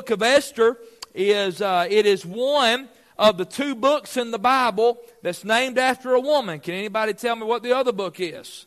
book 0.00 0.08
of 0.08 0.22
Esther 0.22 0.78
is 1.14 1.60
uh, 1.60 1.86
it 1.90 2.06
is 2.06 2.24
one 2.24 2.88
of 3.18 3.36
the 3.36 3.44
two 3.44 3.74
books 3.74 4.16
in 4.16 4.30
the 4.30 4.38
Bible 4.38 4.98
that's 5.20 5.44
named 5.44 5.76
after 5.76 6.14
a 6.14 6.20
woman. 6.20 6.58
Can 6.58 6.72
anybody 6.72 7.12
tell 7.12 7.36
me 7.36 7.44
what 7.44 7.62
the 7.62 7.76
other 7.76 7.92
book 7.92 8.18
is? 8.18 8.64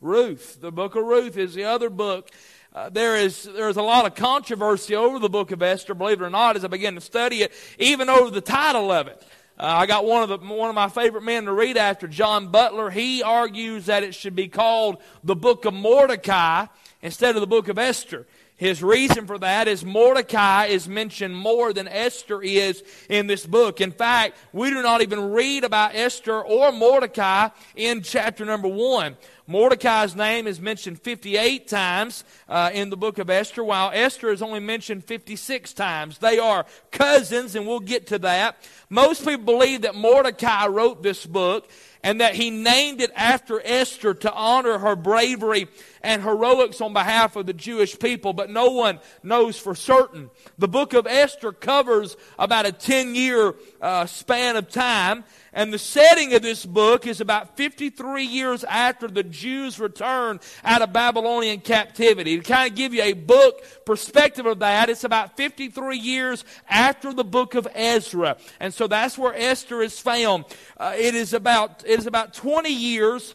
Ruth. 0.00 0.60
The 0.60 0.72
book 0.72 0.96
of 0.96 1.04
Ruth 1.04 1.36
is 1.36 1.54
the 1.54 1.62
other 1.62 1.88
book. 1.88 2.32
Uh, 2.74 2.88
there 2.88 3.14
is 3.14 3.44
there's 3.44 3.76
a 3.76 3.82
lot 3.82 4.06
of 4.06 4.16
controversy 4.16 4.96
over 4.96 5.20
the 5.20 5.28
book 5.28 5.52
of 5.52 5.62
Esther, 5.62 5.94
believe 5.94 6.20
it 6.20 6.24
or 6.24 6.30
not, 6.30 6.56
as 6.56 6.64
I 6.64 6.68
begin 6.68 6.96
to 6.96 7.00
study 7.00 7.42
it, 7.42 7.52
even 7.78 8.08
over 8.08 8.30
the 8.30 8.40
title 8.40 8.90
of 8.90 9.06
it. 9.06 9.24
Uh, 9.56 9.66
I 9.66 9.86
got 9.86 10.04
one 10.04 10.28
of 10.28 10.28
the 10.28 10.38
one 10.52 10.68
of 10.68 10.74
my 10.74 10.88
favorite 10.88 11.22
men 11.22 11.44
to 11.44 11.52
read 11.52 11.76
after, 11.76 12.08
John 12.08 12.48
Butler. 12.48 12.90
He 12.90 13.22
argues 13.22 13.86
that 13.86 14.02
it 14.02 14.16
should 14.16 14.34
be 14.34 14.48
called 14.48 15.00
the 15.22 15.36
book 15.36 15.64
of 15.64 15.74
Mordecai 15.74 16.66
instead 17.02 17.36
of 17.36 17.40
the 17.40 17.46
book 17.46 17.68
of 17.68 17.78
Esther. 17.78 18.26
His 18.56 18.82
reason 18.82 19.26
for 19.26 19.38
that 19.38 19.68
is 19.68 19.84
Mordecai 19.84 20.66
is 20.66 20.88
mentioned 20.88 21.36
more 21.36 21.74
than 21.74 21.86
Esther 21.86 22.40
is 22.42 22.82
in 23.10 23.26
this 23.26 23.44
book. 23.44 23.82
In 23.82 23.92
fact, 23.92 24.38
we 24.52 24.70
do 24.70 24.82
not 24.82 25.02
even 25.02 25.32
read 25.32 25.62
about 25.62 25.94
Esther 25.94 26.40
or 26.40 26.72
Mordecai 26.72 27.50
in 27.74 28.00
chapter 28.02 28.46
number 28.46 28.68
one. 28.68 29.18
Mordecai's 29.46 30.16
name 30.16 30.46
is 30.46 30.60
mentioned 30.60 31.00
58 31.02 31.68
times 31.68 32.24
uh, 32.48 32.70
in 32.72 32.90
the 32.90 32.96
book 32.96 33.18
of 33.18 33.30
Esther, 33.30 33.62
while 33.62 33.92
Esther 33.94 34.30
is 34.30 34.42
only 34.42 34.58
mentioned 34.58 35.04
56 35.04 35.72
times. 35.74 36.18
They 36.18 36.38
are 36.38 36.66
cousins, 36.90 37.54
and 37.54 37.66
we'll 37.66 37.78
get 37.78 38.08
to 38.08 38.18
that. 38.20 38.56
Most 38.90 39.24
people 39.24 39.44
believe 39.44 39.82
that 39.82 39.94
Mordecai 39.94 40.66
wrote 40.66 41.02
this 41.02 41.24
book 41.26 41.70
and 42.02 42.20
that 42.20 42.34
he 42.34 42.50
named 42.50 43.00
it 43.00 43.10
after 43.14 43.60
Esther 43.64 44.14
to 44.14 44.32
honor 44.32 44.78
her 44.78 44.96
bravery 44.96 45.68
and 46.06 46.22
heroics 46.22 46.80
on 46.80 46.92
behalf 46.92 47.34
of 47.34 47.46
the 47.46 47.52
Jewish 47.52 47.98
people, 47.98 48.32
but 48.32 48.48
no 48.48 48.70
one 48.70 49.00
knows 49.24 49.58
for 49.58 49.74
certain. 49.74 50.30
The 50.56 50.68
book 50.68 50.94
of 50.94 51.04
Esther 51.04 51.50
covers 51.50 52.16
about 52.38 52.64
a 52.64 52.70
10 52.70 53.16
year 53.16 53.56
uh, 53.82 54.06
span 54.06 54.54
of 54.54 54.70
time, 54.70 55.24
and 55.52 55.72
the 55.72 55.80
setting 55.80 56.32
of 56.34 56.42
this 56.42 56.64
book 56.64 57.08
is 57.08 57.20
about 57.20 57.56
53 57.56 58.22
years 58.22 58.62
after 58.62 59.08
the 59.08 59.24
Jews 59.24 59.80
returned 59.80 60.40
out 60.62 60.80
of 60.80 60.92
Babylonian 60.92 61.58
captivity. 61.58 62.36
To 62.36 62.42
kind 62.42 62.70
of 62.70 62.76
give 62.76 62.94
you 62.94 63.02
a 63.02 63.14
book 63.14 63.64
perspective 63.84 64.46
of 64.46 64.60
that, 64.60 64.88
it's 64.88 65.02
about 65.02 65.36
53 65.36 65.98
years 65.98 66.44
after 66.68 67.12
the 67.12 67.24
book 67.24 67.56
of 67.56 67.66
Ezra. 67.74 68.36
And 68.60 68.72
so 68.72 68.86
that's 68.86 69.18
where 69.18 69.34
Esther 69.34 69.82
is 69.82 69.98
found. 69.98 70.44
Uh, 70.76 70.94
it 70.96 71.16
is 71.16 71.32
about, 71.32 71.82
it 71.84 71.98
is 71.98 72.06
about 72.06 72.32
20 72.32 72.70
years 72.70 73.34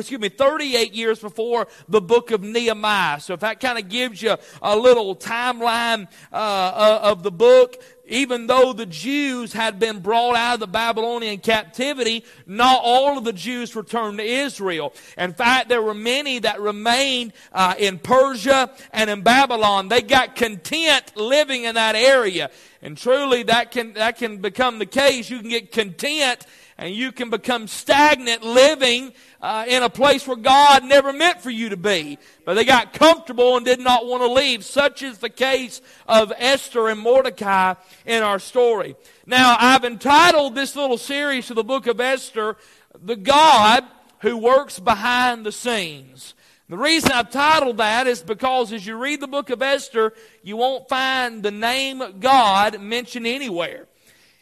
excuse 0.00 0.20
me, 0.20 0.30
38 0.30 0.94
years 0.94 1.18
before 1.18 1.68
the 1.86 2.00
book 2.00 2.30
of 2.30 2.42
Nehemiah. 2.42 3.20
So 3.20 3.34
if 3.34 3.40
that 3.40 3.60
kind 3.60 3.78
of 3.78 3.90
gives 3.90 4.22
you 4.22 4.36
a 4.62 4.74
little 4.74 5.14
timeline 5.14 6.08
uh, 6.32 6.36
uh, 6.36 7.00
of 7.02 7.22
the 7.22 7.30
book, 7.30 7.76
even 8.06 8.46
though 8.46 8.72
the 8.72 8.86
Jews 8.86 9.52
had 9.52 9.78
been 9.78 10.00
brought 10.00 10.34
out 10.34 10.54
of 10.54 10.60
the 10.60 10.66
Babylonian 10.66 11.40
captivity, 11.40 12.24
not 12.46 12.80
all 12.82 13.18
of 13.18 13.24
the 13.24 13.34
Jews 13.34 13.76
returned 13.76 14.16
to 14.16 14.24
Israel. 14.24 14.94
In 15.18 15.34
fact, 15.34 15.68
there 15.68 15.82
were 15.82 15.94
many 15.94 16.38
that 16.38 16.58
remained 16.62 17.34
uh, 17.52 17.74
in 17.78 17.98
Persia 17.98 18.72
and 18.94 19.10
in 19.10 19.20
Babylon. 19.20 19.88
They 19.88 20.00
got 20.00 20.36
content 20.36 21.14
living 21.16 21.64
in 21.64 21.74
that 21.74 21.96
area. 21.96 22.50
And 22.80 22.96
truly, 22.96 23.42
that 23.44 23.70
can, 23.70 23.92
that 23.92 24.16
can 24.16 24.38
become 24.38 24.78
the 24.78 24.86
case. 24.86 25.28
You 25.28 25.40
can 25.40 25.50
get 25.50 25.70
content 25.70 26.46
and 26.78 26.94
you 26.94 27.12
can 27.12 27.30
become 27.30 27.68
stagnant 27.68 28.42
living 28.42 29.12
uh, 29.42 29.64
in 29.66 29.82
a 29.82 29.90
place 29.90 30.26
where 30.26 30.36
God 30.36 30.84
never 30.84 31.12
meant 31.12 31.40
for 31.40 31.50
you 31.50 31.70
to 31.70 31.76
be. 31.76 32.18
But 32.44 32.54
they 32.54 32.64
got 32.64 32.92
comfortable 32.92 33.56
and 33.56 33.66
did 33.66 33.80
not 33.80 34.06
want 34.06 34.22
to 34.22 34.32
leave. 34.32 34.64
Such 34.64 35.02
is 35.02 35.18
the 35.18 35.28
case 35.28 35.82
of 36.06 36.32
Esther 36.38 36.88
and 36.88 37.00
Mordecai 37.00 37.74
in 38.06 38.22
our 38.22 38.38
story. 38.38 38.94
Now, 39.26 39.56
I've 39.58 39.84
entitled 39.84 40.54
this 40.54 40.76
little 40.76 40.98
series 40.98 41.48
to 41.48 41.54
the 41.54 41.64
book 41.64 41.88
of 41.88 42.00
Esther, 42.00 42.56
The 43.04 43.16
God 43.16 43.84
Who 44.20 44.38
Works 44.38 44.78
Behind 44.78 45.44
the 45.44 45.52
Scenes. 45.52 46.34
The 46.68 46.78
reason 46.78 47.10
I've 47.12 47.30
titled 47.30 47.78
that 47.78 48.06
is 48.06 48.22
because 48.22 48.72
as 48.72 48.86
you 48.86 48.96
read 48.96 49.20
the 49.20 49.26
book 49.26 49.50
of 49.50 49.60
Esther, 49.60 50.14
you 50.42 50.56
won't 50.56 50.88
find 50.88 51.42
the 51.42 51.50
name 51.50 52.02
God 52.20 52.80
mentioned 52.80 53.26
anywhere. 53.26 53.88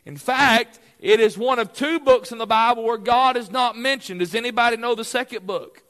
In 0.04 0.16
fact, 0.16 0.78
it 1.00 1.18
is 1.18 1.36
one 1.36 1.58
of 1.58 1.72
two 1.72 1.98
books 1.98 2.30
in 2.30 2.38
the 2.38 2.46
Bible 2.46 2.84
where 2.84 2.98
God 2.98 3.36
is 3.36 3.50
not 3.50 3.76
mentioned. 3.76 4.20
Does 4.20 4.34
anybody 4.34 4.76
know 4.76 4.94
the 4.94 5.04
second 5.04 5.46
book? 5.46 5.82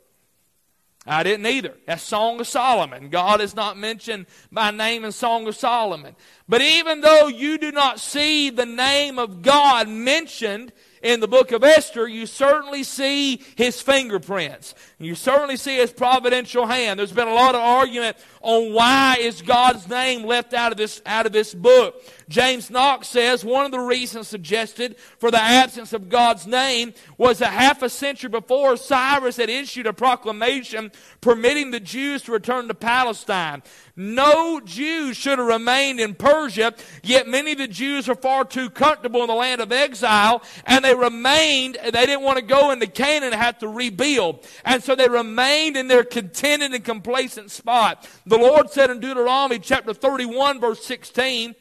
I 1.07 1.23
didn't 1.23 1.47
either. 1.47 1.75
That's 1.87 2.03
Song 2.03 2.39
of 2.41 2.47
Solomon. 2.47 3.09
God 3.09 3.41
is 3.41 3.57
not 3.57 3.79
mentioned 3.79 4.27
by 4.53 4.71
name 4.71 5.05
in 5.05 5.13
Song 5.13 5.49
of 5.49 5.57
Solomon. 5.57 6.15
But 6.47 6.61
even 6.61 7.01
though 7.01 7.27
you 7.27 7.59
do 7.59 7.73
not 7.73 7.99
see 7.99 8.51
the 8.51 8.67
name 8.67 9.19
of 9.19 9.41
God 9.41 9.89
mentioned 9.89 10.73
in 11.03 11.21
the 11.21 11.29
book 11.29 11.53
of 11.53 11.65
Esther, 11.65 12.07
you 12.07 12.27
certainly 12.27 12.83
see 12.83 13.43
his 13.57 13.81
fingerprints. 13.81 14.75
You 14.99 15.15
certainly 15.15 15.57
see 15.57 15.77
his 15.77 15.91
providential 15.91 16.67
hand. 16.67 16.99
There's 16.99 17.13
been 17.13 17.29
a 17.29 17.35
lot 17.35 17.55
of 17.55 17.63
argument 17.63 18.19
on 18.43 18.75
why 18.75 19.17
is 19.19 19.41
God's 19.41 19.89
name 19.89 20.25
left 20.25 20.53
out 20.53 20.71
of 20.71 20.77
this, 20.77 21.01
out 21.07 21.25
of 21.25 21.33
this 21.33 21.55
book. 21.55 22.03
James 22.31 22.71
Knox 22.71 23.09
says 23.09 23.45
one 23.45 23.65
of 23.65 23.73
the 23.73 23.81
reasons 23.81 24.29
suggested 24.29 24.97
for 25.19 25.33
the 25.33 25.43
absence 25.43 25.93
of 25.93 26.09
God's 26.09 26.47
name 26.47 26.95
was 27.19 27.41
that 27.41 27.53
half 27.53 27.83
a 27.83 27.91
century 27.91 28.31
before 28.31 28.77
Cyrus 28.77 29.37
had 29.37 29.51
issued 29.51 29.89
a 29.89 29.93
proclamation 29.93 30.93
permitting 31.21 31.73
the 31.73 31.81
Jews 31.81 32.23
to 32.23 32.33
return 32.33 32.69
to 32.69 32.75
Palestine. 32.75 33.65
No 33.97 34.61
Jews 34.61 35.17
should 35.17 35.41
have 35.41 35.49
remained 35.49 35.99
in 35.99 36.15
Persia, 36.15 36.73
yet 37.03 37.27
many 37.27 37.51
of 37.53 37.59
the 37.59 37.67
Jews 37.67 38.07
were 38.07 38.15
far 38.15 38.45
too 38.45 38.71
comfortable 38.71 39.23
in 39.23 39.27
the 39.27 39.35
land 39.35 39.61
of 39.61 39.73
exile, 39.73 40.41
and 40.67 40.85
they 40.85 40.95
remained, 40.95 41.79
they 41.83 42.07
didn't 42.07 42.23
want 42.23 42.39
to 42.39 42.45
go 42.45 42.71
into 42.71 42.87
Canaan 42.87 43.33
and 43.33 43.43
have 43.43 43.59
to 43.59 43.69
rebuild. 43.69 44.47
And 44.65 44.85
so 44.85 44.95
they 44.95 45.09
remained 45.09 45.77
in 45.77 45.89
their 45.89 46.05
contented 46.05 46.73
and 46.75 46.85
complacent 46.85 47.51
spot. 47.51 48.09
The 48.25 48.39
Lord 48.39 48.71
said 48.71 48.89
in 48.89 49.01
Deuteronomy 49.01 49.59
chapter 49.59 49.93
31, 49.93 50.61
verse 50.61 50.85
16, 50.85 51.57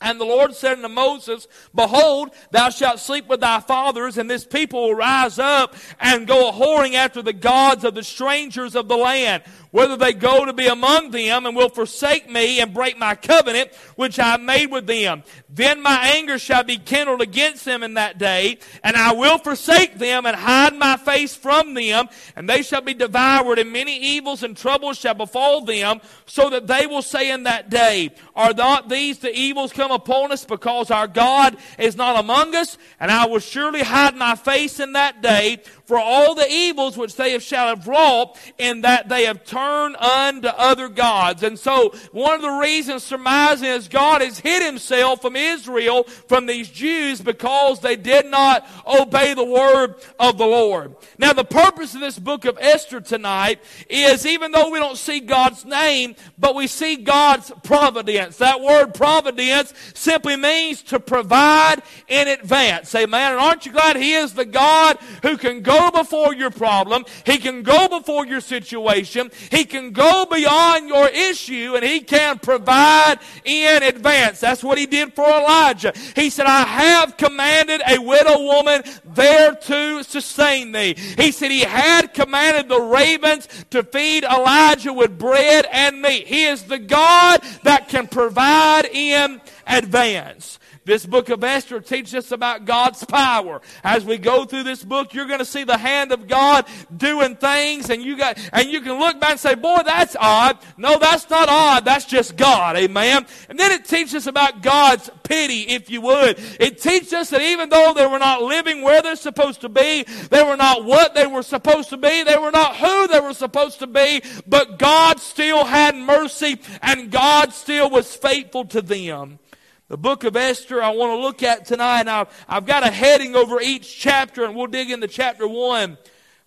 and 0.00 0.20
the 0.20 0.24
Lord 0.24 0.54
said 0.54 0.72
unto 0.72 0.88
Moses, 0.88 1.48
Behold, 1.74 2.30
thou 2.50 2.68
shalt 2.68 3.00
sleep 3.00 3.28
with 3.28 3.40
thy 3.40 3.60
fathers, 3.60 4.18
and 4.18 4.30
this 4.30 4.44
people 4.44 4.82
will 4.82 4.94
rise 4.94 5.38
up 5.38 5.74
and 5.98 6.26
go 6.26 6.50
a 6.50 6.52
whoring 6.52 6.94
after 6.94 7.22
the 7.22 7.32
gods 7.32 7.82
of 7.82 7.94
the 7.94 8.02
strangers 8.02 8.74
of 8.76 8.88
the 8.88 8.96
land 8.96 9.42
whether 9.76 9.94
they 9.94 10.14
go 10.14 10.46
to 10.46 10.54
be 10.54 10.68
among 10.68 11.10
them 11.10 11.44
and 11.44 11.54
will 11.54 11.68
forsake 11.68 12.30
me 12.30 12.60
and 12.60 12.72
break 12.72 12.96
my 12.96 13.14
covenant 13.14 13.70
which 13.94 14.18
I 14.18 14.38
made 14.38 14.70
with 14.70 14.86
them. 14.86 15.22
Then 15.50 15.82
my 15.82 16.12
anger 16.14 16.38
shall 16.38 16.64
be 16.64 16.78
kindled 16.78 17.20
against 17.20 17.66
them 17.66 17.82
in 17.82 17.92
that 17.92 18.16
day, 18.16 18.56
and 18.82 18.96
I 18.96 19.12
will 19.12 19.36
forsake 19.36 19.98
them 19.98 20.24
and 20.24 20.34
hide 20.34 20.74
my 20.78 20.96
face 20.96 21.36
from 21.36 21.74
them, 21.74 22.08
and 22.36 22.48
they 22.48 22.62
shall 22.62 22.80
be 22.80 22.94
devoured, 22.94 23.58
and 23.58 23.70
many 23.70 23.98
evils 23.98 24.42
and 24.42 24.56
troubles 24.56 24.96
shall 24.96 25.12
befall 25.12 25.60
them, 25.60 26.00
so 26.24 26.48
that 26.48 26.66
they 26.66 26.86
will 26.86 27.02
say 27.02 27.30
in 27.30 27.42
that 27.42 27.68
day, 27.68 28.12
Are 28.34 28.54
not 28.54 28.88
these 28.88 29.18
the 29.18 29.34
evils 29.34 29.74
come 29.74 29.90
upon 29.90 30.32
us 30.32 30.46
because 30.46 30.90
our 30.90 31.06
God 31.06 31.54
is 31.78 31.96
not 31.96 32.18
among 32.18 32.54
us? 32.54 32.78
And 32.98 33.10
I 33.10 33.26
will 33.26 33.40
surely 33.40 33.82
hide 33.82 34.16
my 34.16 34.36
face 34.36 34.80
in 34.80 34.92
that 34.92 35.20
day 35.20 35.62
for 35.84 35.98
all 35.98 36.34
the 36.34 36.50
evils 36.50 36.96
which 36.96 37.14
they 37.16 37.32
have 37.32 37.42
shall 37.42 37.68
have 37.68 37.86
wrought, 37.86 38.38
in 38.56 38.80
that 38.80 39.10
they 39.10 39.24
have 39.24 39.44
turned 39.44 39.65
unto 39.66 40.48
other 40.48 40.88
gods. 40.88 41.42
And 41.42 41.58
so, 41.58 41.94
one 42.12 42.34
of 42.34 42.42
the 42.42 42.50
reasons 42.50 43.02
surmising 43.02 43.68
is 43.68 43.88
God 43.88 44.20
has 44.22 44.38
hid 44.38 44.62
himself 44.62 45.22
from 45.22 45.36
Israel, 45.36 46.04
from 46.04 46.46
these 46.46 46.68
Jews, 46.68 47.20
because 47.20 47.80
they 47.80 47.96
did 47.96 48.26
not 48.26 48.66
obey 48.86 49.34
the 49.34 49.44
word 49.44 49.96
of 50.18 50.38
the 50.38 50.46
Lord. 50.46 50.94
Now, 51.18 51.32
the 51.32 51.44
purpose 51.44 51.94
of 51.94 52.00
this 52.00 52.18
book 52.18 52.44
of 52.44 52.58
Esther 52.60 53.00
tonight 53.00 53.60
is 53.88 54.26
even 54.26 54.52
though 54.52 54.70
we 54.70 54.78
don't 54.78 54.98
see 54.98 55.20
God's 55.20 55.64
name, 55.64 56.16
but 56.38 56.54
we 56.54 56.66
see 56.66 56.96
God's 56.96 57.52
providence. 57.62 58.38
That 58.38 58.60
word 58.60 58.94
providence 58.94 59.72
simply 59.94 60.36
means 60.36 60.82
to 60.84 61.00
provide 61.00 61.82
in 62.08 62.28
advance. 62.28 62.94
Amen. 62.94 63.32
And 63.32 63.40
aren't 63.40 63.66
you 63.66 63.72
glad 63.72 63.96
He 63.96 64.14
is 64.14 64.34
the 64.34 64.44
God 64.44 64.98
who 65.22 65.36
can 65.36 65.62
go 65.62 65.90
before 65.90 66.34
your 66.34 66.50
problem. 66.50 67.04
He 67.24 67.38
can 67.38 67.62
go 67.62 67.88
before 67.88 68.26
your 68.26 68.40
situation. 68.40 69.30
Can 69.64 69.92
go 69.92 70.26
beyond 70.26 70.88
your 70.88 71.08
issue 71.08 71.74
and 71.74 71.84
he 71.84 72.00
can 72.00 72.38
provide 72.38 73.18
in 73.44 73.82
advance. 73.82 74.40
That's 74.40 74.62
what 74.62 74.78
he 74.78 74.86
did 74.86 75.14
for 75.14 75.24
Elijah. 75.24 75.92
He 76.14 76.30
said, 76.30 76.46
I 76.46 76.62
have 76.62 77.16
commanded 77.16 77.80
a 77.86 77.98
widow 77.98 78.42
woman 78.42 78.82
there 79.04 79.54
to 79.54 80.02
sustain 80.02 80.72
thee. 80.72 80.94
He 81.16 81.32
said 81.32 81.50
he 81.50 81.60
had 81.60 82.14
commanded 82.14 82.68
the 82.68 82.80
ravens 82.80 83.48
to 83.70 83.82
feed 83.82 84.24
Elijah 84.24 84.92
with 84.92 85.18
bread 85.18 85.66
and 85.70 86.02
meat. 86.02 86.26
He 86.26 86.44
is 86.44 86.64
the 86.64 86.78
God 86.78 87.40
that 87.62 87.88
can 87.88 88.06
provide 88.06 88.86
in 88.86 89.40
advance. 89.66 90.58
This 90.86 91.04
book 91.04 91.30
of 91.30 91.42
Esther 91.42 91.80
teaches 91.80 92.14
us 92.14 92.30
about 92.30 92.64
God's 92.64 93.04
power. 93.04 93.60
As 93.82 94.04
we 94.04 94.18
go 94.18 94.44
through 94.44 94.62
this 94.62 94.84
book, 94.84 95.14
you're 95.14 95.26
going 95.26 95.40
to 95.40 95.44
see 95.44 95.64
the 95.64 95.76
hand 95.76 96.12
of 96.12 96.28
God 96.28 96.64
doing 96.96 97.34
things, 97.34 97.90
and 97.90 98.00
you 98.00 98.16
got 98.16 98.38
and 98.52 98.70
you 98.70 98.80
can 98.80 99.00
look 99.00 99.18
back 99.18 99.32
and 99.32 99.40
say, 99.40 99.56
boy, 99.56 99.82
that's 99.84 100.14
odd. 100.14 100.58
No, 100.76 100.96
that's 100.96 101.28
not 101.28 101.48
odd. 101.48 101.84
That's 101.84 102.04
just 102.04 102.36
God. 102.36 102.76
Amen. 102.76 103.26
And 103.48 103.58
then 103.58 103.72
it 103.72 103.86
teaches 103.86 104.14
us 104.14 104.26
about 104.28 104.62
God's 104.62 105.10
pity, 105.24 105.62
if 105.62 105.90
you 105.90 106.02
would. 106.02 106.38
It 106.60 106.80
teaches 106.80 107.12
us 107.12 107.30
that 107.30 107.42
even 107.42 107.68
though 107.68 107.92
they 107.92 108.06
were 108.06 108.20
not 108.20 108.42
living 108.42 108.82
where 108.82 109.02
they're 109.02 109.16
supposed 109.16 109.62
to 109.62 109.68
be, 109.68 110.04
they 110.30 110.44
were 110.44 110.56
not 110.56 110.84
what 110.84 111.16
they 111.16 111.26
were 111.26 111.42
supposed 111.42 111.90
to 111.90 111.96
be, 111.96 112.22
they 112.22 112.38
were 112.38 112.52
not 112.52 112.76
who 112.76 113.08
they 113.08 113.18
were 113.18 113.34
supposed 113.34 113.80
to 113.80 113.88
be, 113.88 114.22
but 114.46 114.78
God 114.78 115.18
still 115.18 115.64
had 115.64 115.96
mercy 115.96 116.60
and 116.80 117.10
God 117.10 117.52
still 117.52 117.90
was 117.90 118.14
faithful 118.14 118.64
to 118.66 118.80
them. 118.80 119.40
The 119.88 119.96
book 119.96 120.24
of 120.24 120.34
Esther 120.34 120.82
I 120.82 120.90
want 120.90 121.12
to 121.12 121.22
look 121.22 121.44
at 121.44 121.64
tonight. 121.64 122.06
Now, 122.06 122.26
I've 122.48 122.66
got 122.66 122.84
a 122.84 122.90
heading 122.90 123.36
over 123.36 123.60
each 123.60 123.96
chapter 123.96 124.44
and 124.44 124.56
we'll 124.56 124.66
dig 124.66 124.90
into 124.90 125.06
chapter 125.06 125.46
one. 125.46 125.96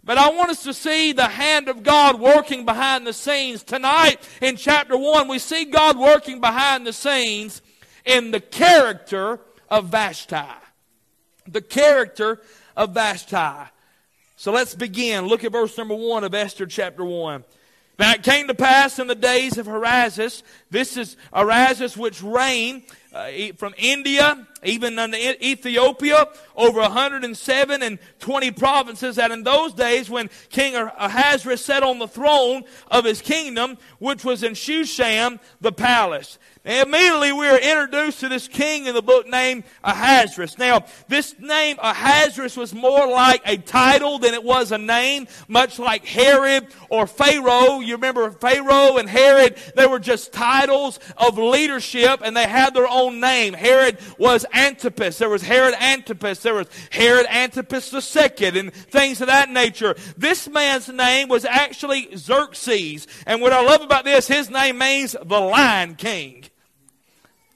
But 0.04 0.18
I 0.18 0.30
want 0.32 0.52
us 0.52 0.64
to 0.64 0.74
see 0.74 1.14
the 1.14 1.28
hand 1.28 1.70
of 1.70 1.84
God 1.84 2.20
working 2.20 2.66
behind 2.66 3.08
the 3.08 3.14
scenes. 3.14 3.64
Tonight 3.64 4.28
in 4.42 4.56
chapter 4.56 4.98
1, 4.98 5.28
we 5.28 5.40
see 5.40 5.66
God 5.66 6.00
working 6.00 6.40
behind 6.40 6.88
the 6.88 6.94
scenes 6.94 7.62
in 8.06 8.32
the 8.32 8.40
character 8.40 9.40
of 9.70 9.88
Vashti. 9.88 10.38
The 11.48 11.62
character 11.62 12.42
of 12.76 12.94
Vashti. 12.94 13.70
So 14.38 14.52
let's 14.54 14.74
begin. 14.74 15.28
Look 15.28 15.44
at 15.44 15.52
verse 15.52 15.78
number 15.78 15.96
1 15.96 16.24
of 16.24 16.34
Esther 16.34 16.66
chapter 16.66 17.04
1. 17.04 17.44
Now 18.00 18.14
it 18.14 18.24
came 18.24 18.48
to 18.48 18.56
pass 18.56 18.98
in 18.98 19.08
the 19.08 19.16
days 19.16 19.58
of 19.58 19.68
Artaxerxes, 19.68 20.44
this 20.72 20.96
is 20.96 21.18
Artaxerxes 21.34 21.98
which 21.98 22.24
reigned 22.24 22.84
uh, 23.14 23.30
from 23.58 23.74
India, 23.78 24.48
even 24.64 25.00
unto 25.00 25.18
Ethiopia, 25.18 26.28
over 26.56 26.82
107 26.82 27.82
and 27.82 28.00
20 28.20 28.52
provinces, 28.52 29.16
that 29.16 29.32
in 29.32 29.44
those 29.44 29.74
days 29.74 30.10
when 30.10 30.30
King 30.50 30.76
Ahasuerus 30.76 31.64
sat 31.64 31.84
on 31.84 32.00
the 32.00 32.08
throne 32.08 32.64
of 32.92 33.06
his 33.06 33.22
kingdom, 33.22 33.78
which 34.00 34.24
was 34.24 34.44
in 34.44 34.54
Shushan, 34.54 35.40
the 35.62 35.72
palace. 35.72 36.38
And 36.66 36.88
immediately 36.88 37.32
we 37.32 37.48
are 37.48 37.58
introduced 37.58 38.20
to 38.20 38.28
this 38.28 38.50
king 38.50 38.86
in 38.86 38.94
the 38.94 39.02
book 39.02 39.26
named 39.28 39.64
Ahasuerus. 39.82 40.58
Now, 40.58 40.86
this 41.08 41.34
name 41.40 41.78
Ahasuerus 41.82 42.58
was 42.58 42.74
more 42.74 43.08
like 43.08 43.42
a 43.46 43.56
title 43.58 44.20
than 44.20 44.34
it 44.34 44.44
was 44.44 44.74
a 44.74 44.78
name, 44.78 45.28
much 45.48 45.80
like 45.80 46.06
Herod 46.06 46.68
or 46.90 47.08
Pharaoh. 47.08 47.80
You 47.80 47.96
remember 47.96 48.30
Pharaoh 48.32 48.98
and 48.98 49.10
Herod, 49.10 49.58
they 49.76 49.88
were 49.88 50.00
just 50.00 50.34
titles 50.34 51.00
of 51.16 51.38
leadership 51.38 52.20
and 52.24 52.36
they 52.36 52.48
had 52.48 52.74
their 52.74 52.88
own 52.88 52.99
name. 53.08 53.54
Herod 53.54 53.98
was 54.18 54.46
Antipas. 54.54 55.18
There 55.18 55.30
was 55.30 55.42
Herod 55.42 55.74
Antipas. 55.76 56.42
There 56.44 56.56
was 56.56 56.68
Herod 56.92 57.26
Antipas 57.28 57.94
II 58.16 58.60
and 58.60 58.74
things 58.74 59.22
of 59.22 59.28
that 59.28 59.50
nature. 59.50 59.96
This 60.18 60.50
man's 60.50 60.90
name 60.90 61.30
was 61.30 61.46
actually 61.46 62.10
Xerxes. 62.16 63.08
And 63.26 63.42
what 63.42 63.54
I 63.54 63.64
love 63.64 63.82
about 63.82 64.04
this, 64.04 64.28
his 64.28 64.50
name 64.50 64.78
means 64.78 65.16
the 65.24 65.40
Lion 65.40 65.96
King. 65.96 66.44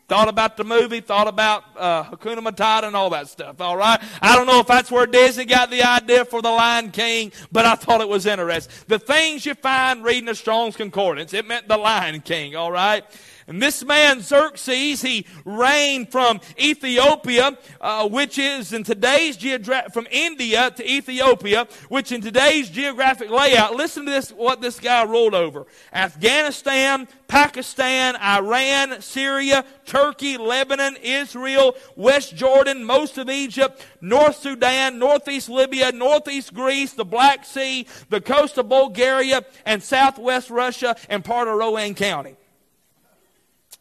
Thought 0.10 0.28
about 0.28 0.58
the 0.58 0.66
movie, 0.66 1.00
thought 1.00 1.30
about 1.30 1.64
uh, 1.78 2.04
Hakuna 2.04 2.40
Matata 2.40 2.84
and 2.84 2.96
all 2.96 3.10
that 3.12 3.30
stuff, 3.30 3.62
all 3.62 3.78
right? 3.78 4.00
I 4.22 4.36
don't 4.36 4.46
know 4.46 4.60
if 4.60 4.68
that's 4.68 4.92
where 4.92 5.08
Disney 5.08 5.46
got 5.46 5.72
the 5.72 5.82
idea 5.82 6.26
for 6.26 6.42
the 6.42 6.52
Lion 6.52 6.92
King, 6.92 7.32
but 7.54 7.66
I 7.66 7.76
thought 7.76 8.02
it 8.02 8.10
was 8.10 8.26
interesting. 8.26 8.72
The 8.88 9.00
things 9.00 9.46
you 9.46 9.56
find 9.56 10.04
reading 10.04 10.26
the 10.26 10.36
Strong's 10.36 10.76
Concordance, 10.76 11.34
it 11.34 11.48
meant 11.48 11.70
the 11.70 11.78
Lion 11.78 12.20
King, 12.20 12.56
all 12.56 12.72
right? 12.72 13.06
And 13.48 13.62
this 13.62 13.84
man 13.84 14.22
Xerxes, 14.22 15.02
he 15.02 15.26
reigned 15.44 16.12
from 16.12 16.40
Ethiopia, 16.58 17.58
uh, 17.82 18.08
which 18.08 18.38
is 18.38 18.72
in 18.72 18.84
today's 18.84 19.36
geographic, 19.36 19.94
from 19.94 20.08
India 20.10 20.72
to 20.72 20.90
Ethiopia, 20.90 21.68
which 21.90 22.12
in 22.12 22.22
today's 22.22 22.70
geographic 22.70 23.30
layout, 23.30 23.76
listen 23.76 24.06
to 24.06 24.12
this, 24.12 24.32
what 24.32 24.62
this 24.62 24.80
guy 24.80 25.04
ruled 25.04 25.34
over. 25.34 25.66
Afghanistan, 25.92 27.08
Pakistan, 27.28 28.16
Iran, 28.16 29.02
Syria, 29.02 29.66
Turkey, 29.86 30.38
Lebanon, 30.38 30.96
Israel, 31.02 31.76
West 31.96 32.36
Jordan, 32.36 32.84
most 32.84 33.18
of 33.18 33.30
Egypt, 33.30 33.86
North 34.00 34.38
Sudan, 34.38 35.00
Northeast 35.00 35.50
Libya, 35.50 35.92
Northeast 35.92 36.54
Greece, 36.54 36.94
the 36.94 37.06
Black 37.06 37.44
Sea, 37.44 37.88
the 38.10 38.22
coast 38.22 38.58
of 38.58 38.70
Bulgaria, 38.70 39.44
and 39.66 39.84
Southwest 39.84 40.50
Russia, 40.50 40.96
and 41.10 41.26
part 41.26 41.48
of 41.48 41.58
Rowan 41.58 41.94
County 41.96 42.38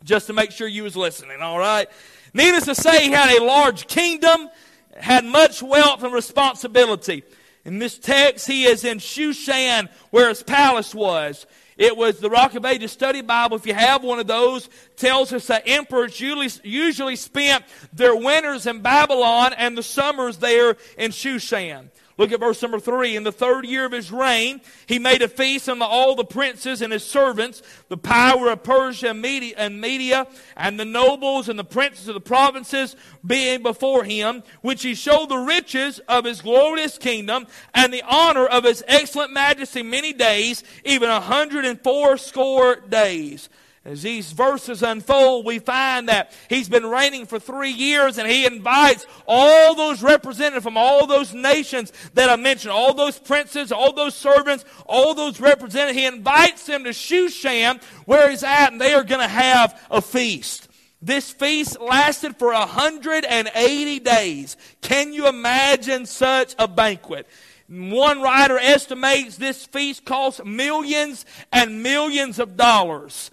just 0.05 0.27
to 0.29 0.33
make 0.33 0.51
sure 0.51 0.67
you 0.69 0.83
was 0.83 0.97
listening, 0.97 1.41
all 1.41 1.59
right? 1.59 1.89
Needless 2.35 2.65
to 2.65 2.75
say, 2.75 3.05
he 3.05 3.11
had 3.11 3.37
a 3.37 3.45
large 3.45 3.87
kingdom, 3.87 4.49
had 4.97 5.25
much 5.25 5.63
wealth 5.63 6.03
and 6.03 6.13
responsibility. 6.13 7.23
In 7.65 7.79
this 7.79 7.99
text, 7.99 8.47
he 8.47 8.65
is 8.65 8.85
in 8.85 8.99
Shushan, 8.99 9.89
where 10.11 10.29
his 10.29 10.43
palace 10.43 10.95
was. 10.95 11.47
It 11.77 11.97
was 11.97 12.19
the 12.19 12.31
Rock 12.31 12.55
of 12.55 12.65
Ages 12.65 12.93
Study 12.93 13.23
Bible, 13.23 13.57
if 13.57 13.67
you 13.67 13.75
have 13.75 14.05
one 14.05 14.19
of 14.19 14.27
those, 14.27 14.69
tells 14.97 15.33
us 15.33 15.47
that 15.47 15.63
emperors 15.67 16.21
usually, 16.21 16.51
usually 16.63 17.17
spent 17.17 17.65
their 17.93 18.15
winters 18.15 18.67
in 18.67 18.81
Babylon 18.81 19.53
and 19.57 19.77
the 19.77 19.83
summers 19.83 20.39
there 20.39 20.77
in 20.99 21.13
Shushan. 21.13 21.89
Look 22.19 22.31
at 22.33 22.41
verse 22.41 22.61
number 22.61 22.79
three. 22.79 23.17
In 23.17 23.25
the 23.25 23.33
third 23.33 23.65
year 23.65 23.85
of 23.85 23.93
his 23.93 24.13
reign, 24.13 24.61
he 24.87 24.99
made 24.99 25.23
a 25.23 25.29
feast 25.29 25.69
unto 25.69 25.85
all 25.85 26.15
the 26.15 26.25
princes 26.25 26.83
and 26.83 26.93
his 26.93 27.05
servants, 27.05 27.63
the 27.89 27.97
power 27.97 28.51
of 28.51 28.63
Persia 28.63 29.11
and 29.11 29.81
Media, 29.81 30.27
and 30.57 30.79
the 30.79 30.85
nobles 30.85 31.49
and 31.49 31.59
the 31.59 31.65
princes 31.65 32.09
of 32.09 32.15
the 32.15 32.21
provinces 32.21 32.97
being 33.27 33.63
before 33.63 34.05
him, 34.05 34.43
which 34.61 34.83
he 34.83 34.95
showed 34.95 35.29
the 35.29 35.39
riches 35.39 36.01
of 36.01 36.25
his 36.25 36.43
glorious 36.43 36.99
kingdom 36.99 37.47
and 37.75 37.93
the 37.93 38.03
honor 38.07 38.47
of 38.47 38.65
his 38.65 38.85
excellent 38.87 39.33
majesty 39.33 39.83
many 39.83 40.13
days, 40.13 40.63
even 40.85 41.09
a 41.09 41.21
hundred 41.21 41.65
and 41.65 41.81
four 41.83 42.17
score 42.17 42.77
days. 42.77 43.49
As 43.85 44.03
these 44.03 44.31
verses 44.31 44.85
unfold, 44.85 45.45
we 45.45 45.59
find 45.59 46.09
that 46.09 46.33
he's 46.49 46.69
been 46.69 46.87
reigning 46.87 47.27
for 47.27 47.41
three 47.41 47.73
years 47.73 48.17
and 48.17 48.31
he 48.31 48.47
invites 48.47 49.07
all 49.27 49.75
those 49.75 50.05
represented 50.05 50.63
from 50.63 50.77
all 50.77 51.09
those 51.09 51.35
nations 51.35 51.93
that 52.15 52.31
I 52.31 52.37
mentioned, 52.37 52.71
all 52.71 52.95
those 52.95 53.19
princes, 53.19 53.73
all 53.73 53.93
those 53.93 54.15
servants, 54.15 54.65
all 54.87 55.15
those 55.15 55.41
represented. 55.41 55.97
He 55.97 56.07
invites 56.07 56.65
them 56.67 56.85
to 56.85 56.91
Shushan 56.91 57.83
where 58.05 58.31
he's 58.31 58.45
at 58.45 58.71
and 58.71 58.81
they 58.81 58.95
are 58.95 59.03
going 59.03 59.21
to 59.21 59.27
have 59.27 59.81
a 59.91 60.01
feast. 60.01 60.69
This 61.05 61.33
feast 61.33 61.81
lasted 61.81 62.37
for 62.37 62.53
180 62.53 63.99
days. 63.99 64.57
Can 64.81 65.13
you 65.13 65.27
imagine 65.27 66.07
such 66.07 66.55
a 66.57 66.69
banquet? 66.69 67.27
One 67.69 68.23
writer 68.23 68.59
estimates 68.59 69.39
this 69.39 69.67
feast 69.67 70.05
cost 70.05 70.45
millions 70.45 71.27
and 71.53 71.83
millions 71.83 72.39
of 72.39 72.57
dollars. 72.57 73.33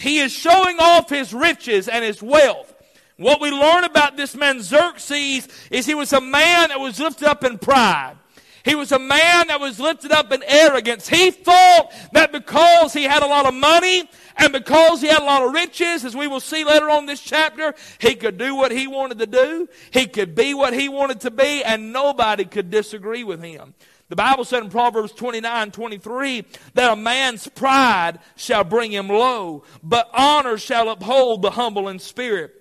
He 0.00 0.18
is 0.18 0.32
showing 0.32 0.78
off 0.78 1.08
his 1.08 1.32
riches 1.32 1.88
and 1.88 2.04
his 2.04 2.22
wealth. 2.22 2.74
What 3.16 3.40
we 3.40 3.50
learn 3.50 3.84
about 3.84 4.16
this 4.16 4.34
man 4.34 4.62
Xerxes 4.62 5.48
is 5.70 5.86
he 5.86 5.94
was 5.94 6.12
a 6.12 6.20
man 6.20 6.68
that 6.68 6.80
was 6.80 6.98
lifted 6.98 7.28
up 7.28 7.44
in 7.44 7.58
pride. 7.58 8.16
He 8.64 8.74
was 8.74 8.92
a 8.92 8.98
man 8.98 9.48
that 9.48 9.60
was 9.60 9.80
lifted 9.80 10.12
up 10.12 10.32
in 10.32 10.42
arrogance. 10.46 11.08
He 11.08 11.30
thought 11.30 11.92
that 12.12 12.30
because 12.30 12.92
he 12.92 13.04
had 13.04 13.22
a 13.22 13.26
lot 13.26 13.46
of 13.46 13.54
money 13.54 14.08
and 14.36 14.52
because 14.52 15.00
he 15.00 15.08
had 15.08 15.22
a 15.22 15.24
lot 15.24 15.42
of 15.42 15.52
riches, 15.52 16.04
as 16.04 16.14
we 16.14 16.26
will 16.26 16.40
see 16.40 16.64
later 16.64 16.90
on 16.90 17.06
this 17.06 17.20
chapter, 17.20 17.74
he 17.98 18.14
could 18.14 18.36
do 18.36 18.54
what 18.54 18.72
he 18.72 18.86
wanted 18.86 19.18
to 19.18 19.26
do. 19.26 19.68
He 19.90 20.06
could 20.06 20.34
be 20.34 20.52
what 20.52 20.74
he 20.74 20.88
wanted 20.88 21.20
to 21.20 21.30
be, 21.30 21.64
and 21.64 21.92
nobody 21.92 22.44
could 22.44 22.70
disagree 22.70 23.24
with 23.24 23.42
him. 23.42 23.74
The 24.10 24.16
Bible 24.16 24.44
said 24.44 24.64
in 24.64 24.70
Proverbs 24.70 25.12
29 25.12 25.70
23 25.70 26.44
that 26.74 26.92
a 26.92 26.96
man's 26.96 27.46
pride 27.46 28.18
shall 28.34 28.64
bring 28.64 28.90
him 28.90 29.08
low, 29.08 29.62
but 29.84 30.10
honor 30.12 30.58
shall 30.58 30.90
uphold 30.90 31.42
the 31.42 31.52
humble 31.52 31.88
in 31.88 32.00
spirit. 32.00 32.56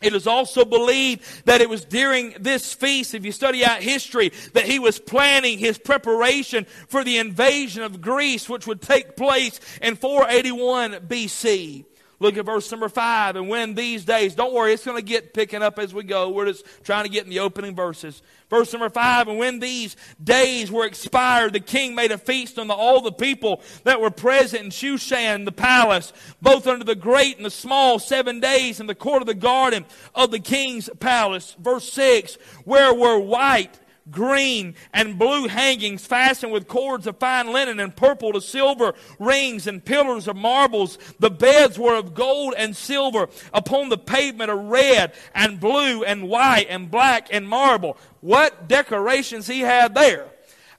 It 0.00 0.14
is 0.14 0.28
also 0.28 0.64
believed 0.64 1.46
that 1.46 1.60
it 1.60 1.68
was 1.68 1.84
during 1.84 2.34
this 2.38 2.72
feast, 2.74 3.14
if 3.14 3.24
you 3.24 3.32
study 3.32 3.64
out 3.64 3.82
history, 3.82 4.32
that 4.52 4.66
he 4.66 4.78
was 4.78 5.00
planning 5.00 5.58
his 5.58 5.78
preparation 5.78 6.64
for 6.88 7.02
the 7.02 7.18
invasion 7.18 7.82
of 7.82 8.00
Greece, 8.00 8.48
which 8.48 8.66
would 8.68 8.80
take 8.80 9.16
place 9.16 9.58
in 9.82 9.96
481 9.96 10.92
BC. 11.08 11.86
Look 12.24 12.38
at 12.38 12.46
verse 12.46 12.70
number 12.70 12.88
five. 12.88 13.36
And 13.36 13.50
when 13.50 13.74
these 13.74 14.06
days, 14.06 14.34
don't 14.34 14.54
worry, 14.54 14.72
it's 14.72 14.82
going 14.82 14.96
to 14.96 15.04
get 15.04 15.34
picking 15.34 15.62
up 15.62 15.78
as 15.78 15.92
we 15.92 16.04
go. 16.04 16.30
We're 16.30 16.46
just 16.46 16.64
trying 16.82 17.04
to 17.04 17.10
get 17.10 17.24
in 17.24 17.28
the 17.28 17.40
opening 17.40 17.76
verses. 17.76 18.22
Verse 18.48 18.72
number 18.72 18.88
five. 18.88 19.28
And 19.28 19.38
when 19.38 19.58
these 19.58 19.94
days 20.22 20.72
were 20.72 20.86
expired, 20.86 21.52
the 21.52 21.60
king 21.60 21.94
made 21.94 22.12
a 22.12 22.16
feast 22.16 22.58
unto 22.58 22.72
all 22.72 23.02
the 23.02 23.12
people 23.12 23.60
that 23.82 24.00
were 24.00 24.10
present 24.10 24.62
in 24.64 24.70
Shushan, 24.70 25.44
the 25.44 25.52
palace, 25.52 26.14
both 26.40 26.66
under 26.66 26.82
the 26.82 26.94
great 26.94 27.36
and 27.36 27.44
the 27.44 27.50
small, 27.50 27.98
seven 27.98 28.40
days 28.40 28.80
in 28.80 28.86
the 28.86 28.94
court 28.94 29.20
of 29.20 29.26
the 29.26 29.34
garden 29.34 29.84
of 30.14 30.30
the 30.30 30.40
king's 30.40 30.88
palace. 31.00 31.54
Verse 31.60 31.92
six. 31.92 32.38
Where 32.64 32.94
were 32.94 33.18
white 33.18 33.78
green, 34.10 34.74
and 34.92 35.18
blue 35.18 35.48
hangings 35.48 36.06
fastened 36.06 36.52
with 36.52 36.68
cords 36.68 37.06
of 37.06 37.18
fine 37.18 37.52
linen 37.52 37.80
and 37.80 37.96
purple 37.96 38.32
to 38.32 38.40
silver 38.40 38.94
rings 39.18 39.66
and 39.66 39.84
pillars 39.84 40.28
of 40.28 40.36
marbles. 40.36 40.98
The 41.18 41.30
beds 41.30 41.78
were 41.78 41.96
of 41.96 42.14
gold 42.14 42.54
and 42.56 42.76
silver 42.76 43.28
upon 43.52 43.88
the 43.88 43.98
pavement 43.98 44.50
of 44.50 44.58
red 44.58 45.12
and 45.34 45.60
blue 45.60 46.04
and 46.04 46.28
white 46.28 46.66
and 46.68 46.90
black 46.90 47.28
and 47.30 47.48
marble. 47.48 47.96
What 48.20 48.68
decorations 48.68 49.46
he 49.46 49.60
had 49.60 49.94
there. 49.94 50.28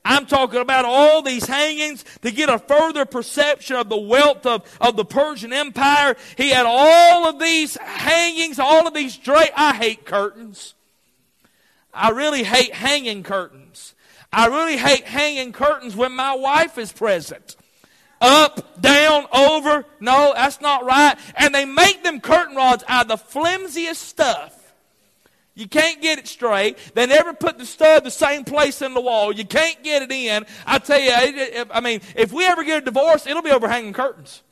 I'm 0.07 0.27
talking 0.27 0.61
about 0.61 0.85
all 0.85 1.23
these 1.23 1.47
hangings 1.47 2.05
to 2.21 2.29
get 2.29 2.47
a 2.47 2.59
further 2.59 3.05
perception 3.05 3.75
of 3.75 3.89
the 3.89 3.97
wealth 3.97 4.45
of, 4.45 4.77
of 4.79 4.95
the 4.95 5.03
Persian 5.03 5.51
Empire. 5.51 6.15
He 6.37 6.51
had 6.51 6.67
all 6.67 7.27
of 7.27 7.39
these 7.39 7.75
hangings, 7.77 8.59
all 8.59 8.87
of 8.87 8.93
these 8.93 9.17
drapes. 9.17 9.51
I 9.55 9.73
hate 9.73 10.05
curtains. 10.05 10.75
I 11.95 12.09
really 12.09 12.43
hate 12.43 12.73
hanging 12.73 13.23
curtains. 13.23 13.95
I 14.31 14.47
really 14.47 14.77
hate 14.77 15.05
hanging 15.05 15.53
curtains 15.53 15.95
when 15.95 16.11
my 16.11 16.35
wife 16.35 16.77
is 16.77 16.91
present. 16.91 17.55
Up, 18.21 18.81
down, 18.81 19.25
over. 19.33 19.85
No, 19.99 20.33
that's 20.35 20.61
not 20.61 20.85
right. 20.85 21.15
And 21.35 21.53
they 21.53 21.65
make 21.65 22.03
them 22.03 22.19
curtain 22.19 22.55
rods 22.55 22.83
out 22.87 23.03
of 23.03 23.07
the 23.07 23.17
flimsiest 23.17 24.01
stuff. 24.01 24.61
You 25.53 25.69
can't 25.69 26.01
get 26.01 26.19
it 26.19 26.27
straight. 26.27 26.77
They 26.95 27.05
never 27.05 27.33
put 27.33 27.57
the 27.57 27.65
stud 27.65 28.03
the 28.03 28.11
same 28.11 28.43
place 28.43 28.81
in 28.81 28.93
the 28.93 28.99
wall. 28.99 29.31
You 29.31 29.45
can't 29.45 29.81
get 29.83 30.01
it 30.01 30.11
in. 30.11 30.45
I 30.65 30.79
tell 30.79 30.99
you, 30.99 31.65
I 31.71 31.79
mean, 31.79 32.01
if 32.15 32.33
we 32.33 32.45
ever 32.45 32.63
get 32.63 32.79
a 32.79 32.85
divorce, 32.85 33.25
it'll 33.25 33.41
be 33.41 33.51
over 33.51 33.69
hanging 33.69 33.93
curtains. 33.93 34.43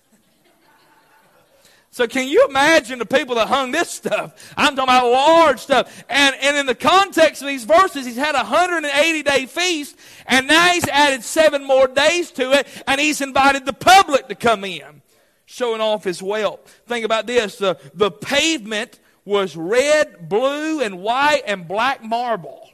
So 1.93 2.07
can 2.07 2.27
you 2.27 2.47
imagine 2.49 2.97
the 2.97 3.05
people 3.05 3.35
that 3.35 3.49
hung 3.49 3.69
this 3.69 3.87
stuff? 3.87 4.51
I'm 4.57 4.75
talking 4.75 4.85
about 4.85 5.11
large 5.11 5.59
stuff. 5.59 6.03
And, 6.09 6.35
and 6.41 6.57
in 6.57 6.65
the 6.65 6.73
context 6.73 7.43
of 7.43 7.47
these 7.47 7.65
verses, 7.65 8.03
he's 8.07 8.17
had 8.17 8.33
a 8.33 8.39
180 8.39 9.21
day 9.21 9.45
feast, 9.45 9.95
and 10.25 10.47
now 10.47 10.73
he's 10.73 10.87
added 10.87 11.21
seven 11.21 11.63
more 11.63 11.85
days 11.85 12.31
to 12.31 12.51
it, 12.51 12.67
and 12.87 12.99
he's 12.99 13.21
invited 13.21 13.67
the 13.67 13.73
public 13.73 14.27
to 14.29 14.33
come 14.33 14.65
in, 14.65 15.03
showing 15.45 15.81
off 15.81 16.03
his 16.03 16.23
wealth. 16.23 16.81
Think 16.87 17.05
about 17.05 17.27
this. 17.27 17.59
The, 17.59 17.77
the 17.93 18.09
pavement 18.09 18.99
was 19.23 19.55
red, 19.55 20.27
blue, 20.27 20.81
and 20.81 20.99
white, 20.99 21.43
and 21.45 21.67
black 21.67 22.03
marble. 22.03 22.71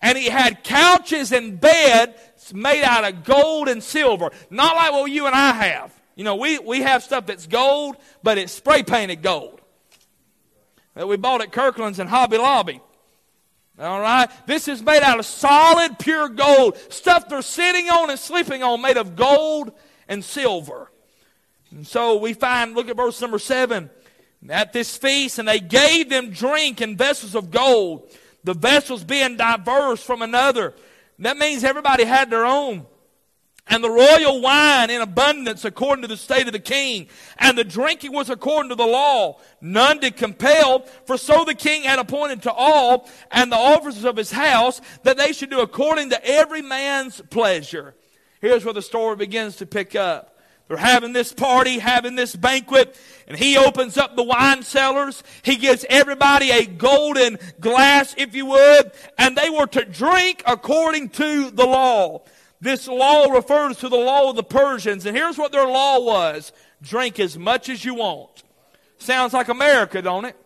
And 0.00 0.16
he 0.16 0.30
had 0.30 0.64
couches 0.64 1.30
and 1.30 1.60
beds 1.60 2.54
made 2.54 2.84
out 2.84 3.04
of 3.04 3.22
gold 3.22 3.68
and 3.68 3.82
silver. 3.82 4.30
Not 4.48 4.76
like 4.76 4.92
what 4.92 5.10
you 5.10 5.26
and 5.26 5.34
I 5.34 5.52
have. 5.52 5.95
You 6.16 6.24
know, 6.24 6.34
we, 6.36 6.58
we 6.58 6.80
have 6.80 7.04
stuff 7.04 7.26
that's 7.26 7.46
gold, 7.46 7.96
but 8.22 8.38
it's 8.38 8.52
spray 8.52 8.82
painted 8.82 9.22
gold. 9.22 9.60
That 10.94 11.06
we 11.06 11.18
bought 11.18 11.42
at 11.42 11.52
Kirkland's 11.52 11.98
and 11.98 12.08
Hobby 12.08 12.38
Lobby. 12.38 12.80
All 13.78 14.00
right? 14.00 14.30
This 14.46 14.66
is 14.66 14.82
made 14.82 15.02
out 15.02 15.18
of 15.18 15.26
solid, 15.26 15.98
pure 15.98 16.30
gold. 16.30 16.78
Stuff 16.88 17.28
they're 17.28 17.42
sitting 17.42 17.90
on 17.90 18.08
and 18.08 18.18
sleeping 18.18 18.62
on 18.62 18.80
made 18.80 18.96
of 18.96 19.14
gold 19.14 19.72
and 20.08 20.24
silver. 20.24 20.90
And 21.70 21.86
so 21.86 22.16
we 22.16 22.32
find, 22.32 22.74
look 22.74 22.88
at 22.88 22.96
verse 22.96 23.20
number 23.20 23.38
seven. 23.38 23.90
At 24.48 24.72
this 24.72 24.96
feast, 24.96 25.38
and 25.38 25.46
they 25.46 25.60
gave 25.60 26.08
them 26.08 26.30
drink 26.30 26.80
in 26.80 26.96
vessels 26.96 27.34
of 27.34 27.50
gold, 27.50 28.10
the 28.44 28.54
vessels 28.54 29.04
being 29.04 29.36
diverse 29.36 30.02
from 30.02 30.22
another. 30.22 30.72
That 31.18 31.36
means 31.36 31.64
everybody 31.64 32.04
had 32.04 32.30
their 32.30 32.46
own 32.46 32.86
and 33.68 33.82
the 33.82 33.90
royal 33.90 34.40
wine 34.40 34.90
in 34.90 35.00
abundance 35.00 35.64
according 35.64 36.02
to 36.02 36.08
the 36.08 36.16
state 36.16 36.46
of 36.46 36.52
the 36.52 36.58
king. 36.58 37.08
And 37.38 37.58
the 37.58 37.64
drinking 37.64 38.12
was 38.12 38.30
according 38.30 38.68
to 38.68 38.74
the 38.76 38.86
law. 38.86 39.40
None 39.60 39.98
did 39.98 40.16
compel, 40.16 40.80
for 41.04 41.16
so 41.16 41.44
the 41.44 41.54
king 41.54 41.82
had 41.82 41.98
appointed 41.98 42.42
to 42.42 42.52
all 42.52 43.08
and 43.30 43.50
the 43.50 43.56
officers 43.56 44.04
of 44.04 44.16
his 44.16 44.30
house 44.30 44.80
that 45.02 45.16
they 45.16 45.32
should 45.32 45.50
do 45.50 45.60
according 45.60 46.10
to 46.10 46.24
every 46.24 46.62
man's 46.62 47.20
pleasure. 47.30 47.94
Here's 48.40 48.64
where 48.64 48.74
the 48.74 48.82
story 48.82 49.16
begins 49.16 49.56
to 49.56 49.66
pick 49.66 49.96
up. 49.96 50.38
They're 50.68 50.76
having 50.76 51.12
this 51.12 51.32
party, 51.32 51.78
having 51.78 52.16
this 52.16 52.34
banquet, 52.34 52.98
and 53.28 53.36
he 53.36 53.56
opens 53.56 53.96
up 53.96 54.16
the 54.16 54.24
wine 54.24 54.64
cellars. 54.64 55.22
He 55.42 55.56
gives 55.56 55.84
everybody 55.88 56.50
a 56.50 56.66
golden 56.66 57.38
glass, 57.60 58.14
if 58.18 58.34
you 58.34 58.46
would, 58.46 58.90
and 59.16 59.36
they 59.36 59.48
were 59.48 59.68
to 59.68 59.84
drink 59.84 60.42
according 60.44 61.10
to 61.10 61.50
the 61.50 61.66
law. 61.66 62.22
This 62.60 62.88
law 62.88 63.26
refers 63.26 63.76
to 63.78 63.88
the 63.88 63.96
law 63.96 64.30
of 64.30 64.36
the 64.36 64.42
Persians, 64.42 65.04
and 65.06 65.16
here's 65.16 65.38
what 65.38 65.52
their 65.52 65.66
law 65.66 66.00
was 66.00 66.52
drink 66.82 67.20
as 67.20 67.38
much 67.38 67.68
as 67.68 67.84
you 67.84 67.94
want. 67.94 68.42
Sounds 68.98 69.32
like 69.32 69.48
America, 69.48 70.00
don't 70.00 70.24
it? 70.24 70.36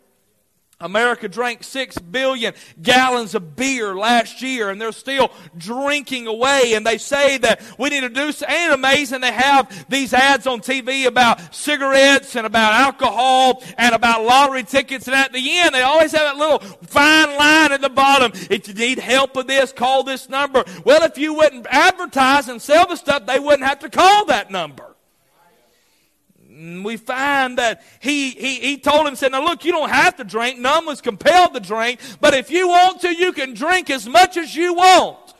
America 0.80 1.28
drank 1.28 1.62
6 1.62 1.99
billion 1.99 2.54
gallons 2.80 3.34
of 3.34 3.54
beer 3.54 3.94
last 3.94 4.40
year 4.40 4.70
and 4.70 4.80
they're 4.80 4.92
still 4.92 5.30
drinking 5.56 6.26
away. 6.26 6.72
And 6.75 6.87
they 6.87 6.96
say 6.96 7.37
that 7.38 7.60
we 7.78 7.90
need 7.90 8.00
to 8.00 8.08
do, 8.08 8.32
ain't 8.49 8.72
amazing 8.72 9.20
they 9.20 9.32
have 9.32 9.87
these 9.88 10.14
ads 10.14 10.46
on 10.46 10.60
TV 10.60 11.06
about 11.06 11.54
cigarettes 11.54 12.34
and 12.37 12.46
about 12.46 12.72
alcohol 12.72 13.62
and 13.76 13.94
about 13.94 14.25
lottery 14.25 14.64
tickets. 14.64 15.06
And 15.06 15.14
at 15.14 15.32
the 15.32 15.58
end, 15.58 15.75
they 15.75 15.82
always 15.82 16.12
have 16.12 16.22
that 16.22 16.37
little 16.37 16.58
fine 16.58 17.37
line 17.37 17.72
at 17.72 17.82
the 17.82 17.90
bottom. 17.90 18.32
If 18.50 18.68
you 18.68 18.75
need 18.75 18.99
help 18.99 19.37
with 19.37 19.49
this, 19.49 19.72
call 19.72 20.02
this 20.02 20.28
number. 20.28 20.64
Well, 20.84 21.02
if 21.02 21.18
you 21.18 21.34
wouldn't 21.34 21.66
advertise 21.68 22.49
and 22.49 22.60
sell 22.60 22.87
the 22.87 22.96
stuff, 22.96 23.26
they 23.26 23.38
wouldn't 23.38 23.68
have 23.68 23.80
to 23.80 23.90
call 23.90 24.25
that 24.26 24.50
number 24.50 24.96
we 26.84 26.96
find 26.96 27.58
that 27.58 27.82
he, 28.00 28.30
he, 28.30 28.54
he 28.56 28.78
told 28.78 29.06
him, 29.06 29.16
said, 29.16 29.32
now 29.32 29.44
look, 29.44 29.64
you 29.64 29.72
don't 29.72 29.90
have 29.90 30.16
to 30.16 30.25
drink. 30.25 30.58
None 30.58 30.87
was 30.87 31.00
compelled 31.00 31.54
to 31.54 31.60
drink. 31.60 32.00
But 32.20 32.34
if 32.34 32.50
you 32.50 32.68
want 32.68 33.00
to, 33.02 33.14
you 33.14 33.32
can 33.32 33.54
drink 33.54 33.90
as 33.90 34.08
much 34.08 34.37
as 34.37 34.54
you 34.54 34.75
want. 34.75 35.34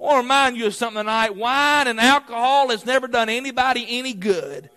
I 0.00 0.02
want 0.02 0.14
to 0.14 0.18
remind 0.18 0.56
you 0.56 0.66
of 0.66 0.74
something 0.74 1.00
tonight. 1.00 1.34
Wine 1.34 1.88
and 1.88 1.98
alcohol 1.98 2.68
has 2.70 2.86
never 2.86 3.08
done 3.08 3.28
anybody 3.28 3.86
any 3.88 4.14
good. 4.14 4.70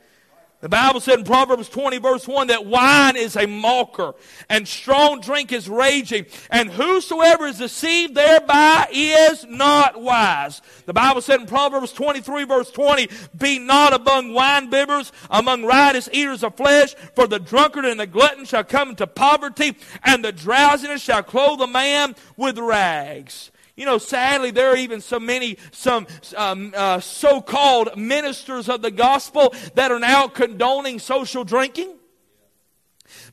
The 0.61 0.69
Bible 0.69 1.01
said 1.01 1.17
in 1.17 1.25
Proverbs 1.25 1.69
20 1.69 1.97
verse 1.97 2.27
1 2.27 2.47
that 2.47 2.67
wine 2.67 3.15
is 3.15 3.35
a 3.35 3.47
mocker 3.47 4.13
and 4.47 4.67
strong 4.67 5.19
drink 5.19 5.51
is 5.51 5.67
raging 5.67 6.27
and 6.51 6.69
whosoever 6.69 7.47
is 7.47 7.57
deceived 7.57 8.13
thereby 8.13 8.87
is 8.91 9.43
not 9.49 9.99
wise. 9.99 10.61
The 10.85 10.93
Bible 10.93 11.21
said 11.21 11.41
in 11.41 11.47
Proverbs 11.47 11.91
23 11.93 12.43
verse 12.43 12.69
20, 12.69 13.09
be 13.35 13.57
not 13.57 13.93
among 13.93 14.33
wine 14.33 14.69
bibbers, 14.69 15.11
among 15.31 15.65
riotous 15.65 16.09
eaters 16.13 16.43
of 16.43 16.55
flesh, 16.55 16.93
for 17.15 17.25
the 17.25 17.39
drunkard 17.39 17.85
and 17.85 17.99
the 17.99 18.05
glutton 18.05 18.45
shall 18.45 18.63
come 18.63 18.89
into 18.89 19.07
poverty 19.07 19.75
and 20.03 20.23
the 20.23 20.31
drowsiness 20.31 21.01
shall 21.01 21.23
clothe 21.23 21.61
a 21.61 21.67
man 21.67 22.15
with 22.37 22.59
rags. 22.59 23.49
You 23.81 23.87
know, 23.87 23.97
sadly, 23.97 24.51
there 24.51 24.69
are 24.69 24.77
even 24.77 25.01
so 25.01 25.19
many, 25.19 25.57
some 25.71 26.05
um, 26.37 26.71
uh, 26.77 26.99
so 26.99 27.41
called 27.41 27.97
ministers 27.97 28.69
of 28.69 28.83
the 28.83 28.91
gospel 28.91 29.55
that 29.73 29.91
are 29.91 29.97
now 29.97 30.27
condoning 30.27 30.99
social 30.99 31.43
drinking. 31.43 31.95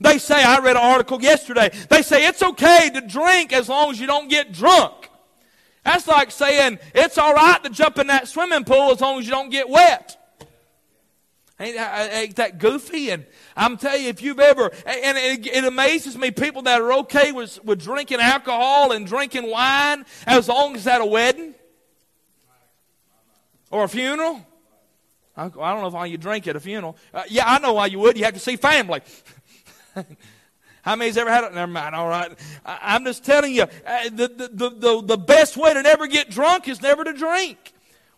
They 0.00 0.16
say, 0.16 0.42
I 0.42 0.60
read 0.60 0.76
an 0.76 0.82
article 0.82 1.20
yesterday, 1.20 1.70
they 1.90 2.00
say 2.00 2.26
it's 2.26 2.42
okay 2.42 2.88
to 2.94 3.02
drink 3.02 3.52
as 3.52 3.68
long 3.68 3.90
as 3.90 4.00
you 4.00 4.06
don't 4.06 4.30
get 4.30 4.50
drunk. 4.50 5.10
That's 5.84 6.08
like 6.08 6.30
saying 6.30 6.78
it's 6.94 7.18
all 7.18 7.34
right 7.34 7.62
to 7.64 7.68
jump 7.68 7.98
in 7.98 8.06
that 8.06 8.26
swimming 8.26 8.64
pool 8.64 8.92
as 8.92 9.02
long 9.02 9.18
as 9.18 9.26
you 9.26 9.32
don't 9.32 9.50
get 9.50 9.68
wet. 9.68 10.16
Ain't, 11.60 11.76
ain't 11.76 12.36
that 12.36 12.58
goofy? 12.58 13.10
And 13.10 13.26
I'm 13.56 13.76
telling 13.76 14.04
you, 14.04 14.08
if 14.08 14.22
you've 14.22 14.38
ever, 14.38 14.70
and 14.86 15.18
it, 15.18 15.46
it, 15.46 15.64
amazes 15.64 16.16
me, 16.16 16.30
people 16.30 16.62
that 16.62 16.80
are 16.80 16.92
okay 17.00 17.32
with, 17.32 17.62
with 17.64 17.82
drinking 17.82 18.20
alcohol 18.20 18.92
and 18.92 19.04
drinking 19.06 19.50
wine 19.50 20.04
as 20.24 20.48
long 20.48 20.76
as 20.76 20.86
at 20.86 21.00
a 21.00 21.06
wedding 21.06 21.54
or 23.72 23.84
a 23.84 23.88
funeral. 23.88 24.46
I, 25.36 25.46
I 25.46 25.72
don't 25.72 25.82
know 25.82 25.88
why 25.88 26.06
you 26.06 26.16
drink 26.16 26.46
at 26.46 26.54
a 26.54 26.60
funeral. 26.60 26.96
Uh, 27.12 27.24
yeah, 27.28 27.44
I 27.46 27.58
know 27.58 27.72
why 27.72 27.86
you 27.86 27.98
would. 27.98 28.16
You 28.16 28.24
have 28.24 28.34
to 28.34 28.40
see 28.40 28.56
family. 28.56 29.00
How 30.82 30.94
many's 30.94 31.16
ever 31.16 31.30
had 31.30 31.44
it? 31.44 31.54
Never 31.54 31.70
mind. 31.70 31.94
All 31.94 32.08
right. 32.08 32.32
I, 32.64 32.96
am 32.96 33.04
just 33.04 33.24
telling 33.24 33.52
you, 33.52 33.62
uh, 33.62 34.04
the, 34.04 34.48
the, 34.52 34.70
the, 34.70 35.02
the 35.02 35.18
best 35.18 35.56
way 35.56 35.74
to 35.74 35.82
never 35.82 36.06
get 36.06 36.30
drunk 36.30 36.68
is 36.68 36.80
never 36.80 37.02
to 37.02 37.12
drink. 37.12 37.72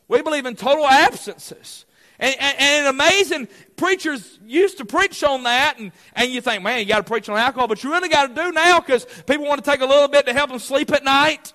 We 0.09 0.20
believe 0.23 0.44
in 0.44 0.56
total 0.56 0.87
absences. 0.87 1.87
And, 2.20 2.36
and, 2.38 2.56
and, 2.60 2.86
amazing, 2.88 3.48
preachers 3.76 4.38
used 4.44 4.76
to 4.76 4.84
preach 4.84 5.24
on 5.24 5.44
that, 5.44 5.78
and, 5.78 5.90
and 6.12 6.30
you 6.30 6.42
think, 6.42 6.62
man, 6.62 6.80
you 6.80 6.84
got 6.84 6.98
to 6.98 7.10
preach 7.10 7.30
on 7.30 7.38
alcohol, 7.38 7.66
but 7.66 7.82
you 7.82 7.90
really 7.90 8.10
got 8.10 8.28
to 8.28 8.34
do 8.34 8.52
now 8.52 8.78
because 8.78 9.06
people 9.26 9.46
want 9.46 9.64
to 9.64 9.70
take 9.70 9.80
a 9.80 9.86
little 9.86 10.06
bit 10.06 10.26
to 10.26 10.34
help 10.34 10.50
them 10.50 10.58
sleep 10.58 10.92
at 10.92 11.02
night. 11.02 11.54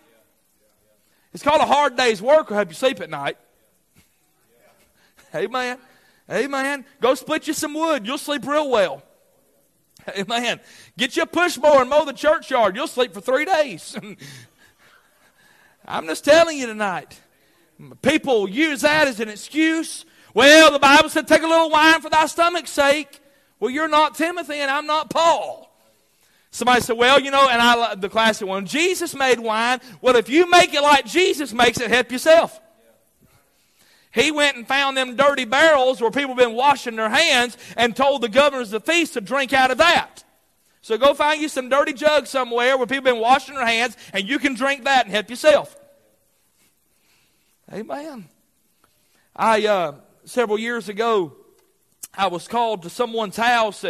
It's 1.35 1.43
called 1.43 1.61
a 1.61 1.65
hard 1.65 1.95
day's 1.95 2.19
work 2.19 2.49
will 2.49 2.55
help 2.55 2.69
you 2.69 2.73
sleep 2.73 2.99
at 2.99 3.11
night. 3.11 3.37
Amen. 5.35 5.77
Amen. 6.31 6.85
Go 6.99 7.13
split 7.13 7.45
you 7.45 7.53
some 7.53 7.75
wood. 7.75 8.07
You'll 8.07 8.17
sleep 8.17 8.47
real 8.47 8.71
well. 8.71 9.03
Amen. 10.17 10.59
Get 10.97 11.15
you 11.15 11.23
a 11.23 11.27
push 11.27 11.59
mower 11.59 11.81
and 11.81 11.89
mow 11.91 12.05
the 12.05 12.13
churchyard. 12.13 12.75
You'll 12.75 12.87
sleep 12.87 13.13
for 13.13 13.21
three 13.21 13.45
days. 13.45 13.95
I'm 15.85 16.07
just 16.07 16.25
telling 16.25 16.57
you 16.57 16.65
tonight. 16.65 17.19
People 18.01 18.49
use 18.49 18.81
that 18.81 19.07
as 19.07 19.19
an 19.19 19.29
excuse 19.29 20.05
well, 20.35 20.71
the 20.71 20.79
Bible 20.79 21.09
said, 21.09 21.27
take 21.27 21.41
a 21.41 21.47
little 21.47 21.71
wine 21.71 22.01
for 22.01 22.09
thy 22.09 22.27
stomach's 22.27 22.69
sake. 22.69 23.21
Well, 23.59 23.71
you're 23.71 23.87
not 23.87 24.15
Timothy 24.15 24.55
and 24.55 24.69
I'm 24.69 24.85
not 24.85 25.09
Paul. 25.09 25.71
Somebody 26.51 26.81
said, 26.81 26.97
well, 26.97 27.19
you 27.19 27.31
know, 27.31 27.49
and 27.49 27.61
I 27.61 27.75
love 27.75 28.01
the 28.01 28.09
classic 28.09 28.45
one, 28.45 28.65
Jesus 28.65 29.15
made 29.15 29.39
wine. 29.39 29.79
Well, 30.01 30.17
if 30.17 30.29
you 30.29 30.49
make 30.49 30.73
it 30.73 30.81
like 30.81 31.05
Jesus 31.05 31.53
makes 31.53 31.79
it, 31.79 31.89
help 31.89 32.11
yourself. 32.11 32.59
He 34.13 34.31
went 34.31 34.57
and 34.57 34.67
found 34.67 34.95
them 34.95 35.15
dirty 35.15 35.45
barrels 35.45 36.01
where 36.01 36.11
people 36.11 36.35
been 36.35 36.53
washing 36.53 36.97
their 36.97 37.09
hands 37.09 37.57
and 37.75 37.95
told 37.95 38.21
the 38.21 38.29
governors 38.29 38.71
of 38.73 38.83
the 38.83 38.91
feast 38.91 39.13
to 39.13 39.21
drink 39.21 39.53
out 39.53 39.71
of 39.71 39.77
that. 39.77 40.23
So 40.81 40.97
go 40.97 41.13
find 41.13 41.41
you 41.41 41.47
some 41.47 41.69
dirty 41.69 41.93
jugs 41.93 42.29
somewhere 42.29 42.77
where 42.77 42.87
people 42.87 43.11
been 43.11 43.21
washing 43.21 43.55
their 43.55 43.65
hands 43.65 43.95
and 44.13 44.27
you 44.27 44.37
can 44.37 44.53
drink 44.53 44.83
that 44.83 45.05
and 45.05 45.13
help 45.13 45.29
yourself. 45.29 45.75
Amen. 47.73 48.29
I, 49.35 49.65
uh, 49.65 49.95
several 50.25 50.57
years 50.57 50.89
ago, 50.89 51.33
I 52.13 52.27
was 52.27 52.47
called 52.47 52.83
to 52.83 52.89
someone's 52.89 53.37
house 53.37 53.85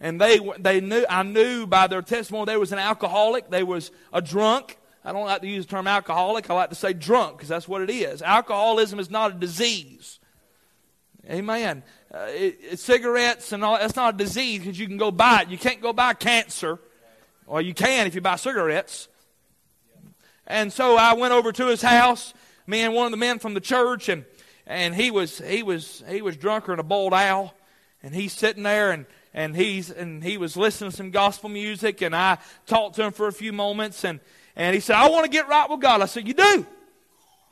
and 0.00 0.20
they, 0.20 0.40
they 0.58 0.80
knew, 0.80 1.04
I 1.08 1.22
knew 1.22 1.66
by 1.66 1.86
their 1.86 2.02
testimony 2.02 2.46
they 2.46 2.56
was 2.56 2.72
an 2.72 2.80
alcoholic. 2.80 3.50
They 3.50 3.62
was 3.62 3.92
a 4.12 4.20
drunk. 4.20 4.76
I 5.04 5.12
don't 5.12 5.26
like 5.26 5.42
to 5.42 5.48
use 5.48 5.66
the 5.66 5.70
term 5.70 5.86
alcoholic. 5.86 6.50
I 6.50 6.54
like 6.54 6.70
to 6.70 6.74
say 6.74 6.92
drunk 6.92 7.36
because 7.36 7.48
that's 7.48 7.68
what 7.68 7.82
it 7.82 7.90
is. 7.90 8.20
Alcoholism 8.20 8.98
is 8.98 9.10
not 9.10 9.30
a 9.30 9.34
disease. 9.34 10.18
Amen. 11.30 11.84
Uh, 12.12 12.26
it, 12.30 12.58
it, 12.72 12.78
cigarettes 12.80 13.52
and 13.52 13.64
all 13.64 13.78
that's 13.78 13.94
not 13.94 14.14
a 14.14 14.16
disease 14.16 14.58
because 14.60 14.78
you 14.78 14.88
can 14.88 14.96
go 14.96 15.12
buy 15.12 15.42
it. 15.42 15.48
You 15.48 15.58
can't 15.58 15.80
go 15.80 15.92
buy 15.92 16.14
cancer, 16.14 16.80
or 17.46 17.62
you 17.62 17.72
can 17.72 18.08
if 18.08 18.14
you 18.16 18.20
buy 18.20 18.36
cigarettes. 18.36 19.06
And 20.48 20.72
so 20.72 20.96
I 20.96 21.14
went 21.14 21.32
over 21.32 21.52
to 21.52 21.66
his 21.66 21.80
house, 21.80 22.34
me 22.66 22.80
and 22.80 22.92
one 22.92 23.06
of 23.06 23.12
the 23.12 23.16
men 23.16 23.38
from 23.38 23.54
the 23.54 23.60
church, 23.60 24.08
and 24.08 24.24
and 24.72 24.94
he 24.94 25.10
was 25.10 25.38
he 25.38 25.62
was 25.62 26.02
he 26.08 26.22
was 26.22 26.36
drunker 26.36 26.72
than 26.72 26.80
a 26.80 26.82
boiled 26.82 27.14
owl, 27.14 27.54
and 28.02 28.14
he's 28.14 28.32
sitting 28.32 28.62
there 28.62 28.90
and 28.90 29.06
and 29.34 29.54
he's 29.54 29.90
and 29.90 30.22
he 30.24 30.36
was 30.38 30.56
listening 30.56 30.90
to 30.90 30.96
some 30.96 31.10
gospel 31.10 31.48
music, 31.48 32.02
and 32.02 32.16
I 32.16 32.38
talked 32.66 32.96
to 32.96 33.04
him 33.04 33.12
for 33.12 33.28
a 33.28 33.32
few 33.32 33.52
moments, 33.52 34.04
and 34.04 34.20
and 34.56 34.74
he 34.74 34.80
said, 34.80 34.96
"I 34.96 35.08
want 35.10 35.24
to 35.24 35.30
get 35.30 35.48
right 35.48 35.68
with 35.68 35.80
God." 35.80 36.00
I 36.00 36.06
said, 36.06 36.26
"You 36.26 36.34
do." 36.34 36.66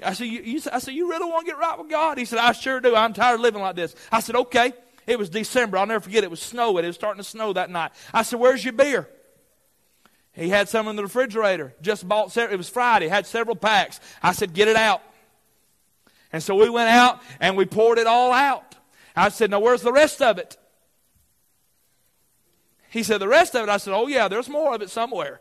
I 0.02 0.14
said, 0.14 0.28
you, 0.28 0.40
you, 0.40 0.60
I 0.72 0.78
said, 0.78 0.94
you 0.94 1.10
really 1.10 1.28
want 1.28 1.46
to 1.46 1.52
get 1.52 1.58
right 1.58 1.78
with 1.78 1.90
God? 1.90 2.16
He 2.16 2.24
said, 2.24 2.38
I 2.38 2.52
sure 2.52 2.80
do. 2.80 2.96
I'm 2.96 3.12
tired 3.12 3.34
of 3.34 3.40
living 3.40 3.60
like 3.60 3.76
this. 3.76 3.94
I 4.10 4.20
said, 4.20 4.34
okay. 4.34 4.72
It 5.06 5.18
was 5.18 5.28
December. 5.28 5.76
I'll 5.76 5.86
never 5.86 6.02
forget. 6.02 6.24
It 6.24 6.30
was 6.30 6.40
snowing. 6.40 6.84
It 6.84 6.86
was 6.86 6.96
starting 6.96 7.22
to 7.22 7.28
snow 7.28 7.52
that 7.52 7.68
night. 7.68 7.90
I 8.12 8.22
said, 8.22 8.38
where's 8.38 8.64
your 8.64 8.72
beer? 8.72 9.08
He 10.32 10.48
had 10.48 10.68
some 10.68 10.88
in 10.88 10.96
the 10.96 11.02
refrigerator. 11.02 11.74
Just 11.82 12.08
bought 12.08 12.32
several. 12.32 12.54
It 12.54 12.56
was 12.56 12.68
Friday. 12.68 13.08
Had 13.08 13.26
several 13.26 13.56
packs. 13.56 14.00
I 14.22 14.32
said, 14.32 14.54
get 14.54 14.68
it 14.68 14.76
out. 14.76 15.02
And 16.32 16.42
so 16.42 16.54
we 16.54 16.70
went 16.70 16.88
out 16.88 17.20
and 17.40 17.56
we 17.56 17.64
poured 17.64 17.98
it 17.98 18.06
all 18.06 18.32
out. 18.32 18.76
I 19.16 19.28
said, 19.28 19.50
Now 19.50 19.60
where's 19.60 19.82
the 19.82 19.92
rest 19.92 20.22
of 20.22 20.38
it? 20.38 20.56
He 22.90 23.02
said, 23.02 23.18
The 23.18 23.28
rest 23.28 23.54
of 23.54 23.64
it? 23.64 23.68
I 23.68 23.76
said, 23.78 23.94
Oh, 23.94 24.06
yeah, 24.06 24.28
there's 24.28 24.48
more 24.48 24.74
of 24.74 24.82
it 24.82 24.90
somewhere. 24.90 25.40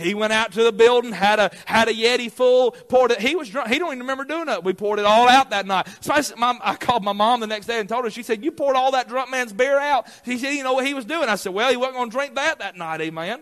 He 0.00 0.14
went 0.14 0.32
out 0.32 0.52
to 0.52 0.62
the 0.62 0.72
building, 0.72 1.12
had 1.12 1.38
a 1.38 1.50
had 1.66 1.88
a 1.88 1.92
Yeti 1.92 2.32
full, 2.32 2.70
poured 2.70 3.10
it. 3.10 3.20
He 3.20 3.36
was 3.36 3.50
drunk. 3.50 3.68
He 3.68 3.78
don't 3.78 3.88
even 3.88 4.00
remember 4.00 4.24
doing 4.24 4.48
it. 4.48 4.64
We 4.64 4.72
poured 4.72 4.98
it 4.98 5.04
all 5.04 5.28
out 5.28 5.50
that 5.50 5.66
night. 5.66 5.88
So 6.00 6.14
I, 6.14 6.22
my, 6.38 6.58
I 6.62 6.74
called 6.76 7.04
my 7.04 7.12
mom 7.12 7.40
the 7.40 7.46
next 7.46 7.66
day 7.66 7.80
and 7.80 7.88
told 7.88 8.04
her. 8.04 8.10
She 8.10 8.22
said, 8.22 8.42
"You 8.42 8.50
poured 8.50 8.76
all 8.76 8.92
that 8.92 9.08
drunk 9.08 9.30
man's 9.30 9.52
beer 9.52 9.78
out." 9.78 10.06
He 10.24 10.38
said, 10.38 10.54
"You 10.54 10.64
know 10.64 10.72
what 10.72 10.86
he 10.86 10.94
was 10.94 11.04
doing?" 11.04 11.28
I 11.28 11.34
said, 11.34 11.52
"Well, 11.52 11.70
he 11.70 11.76
wasn't 11.76 11.96
going 11.96 12.10
to 12.10 12.16
drink 12.16 12.34
that 12.36 12.60
that 12.60 12.76
night, 12.76 13.02
eh, 13.02 13.04
amen." 13.04 13.40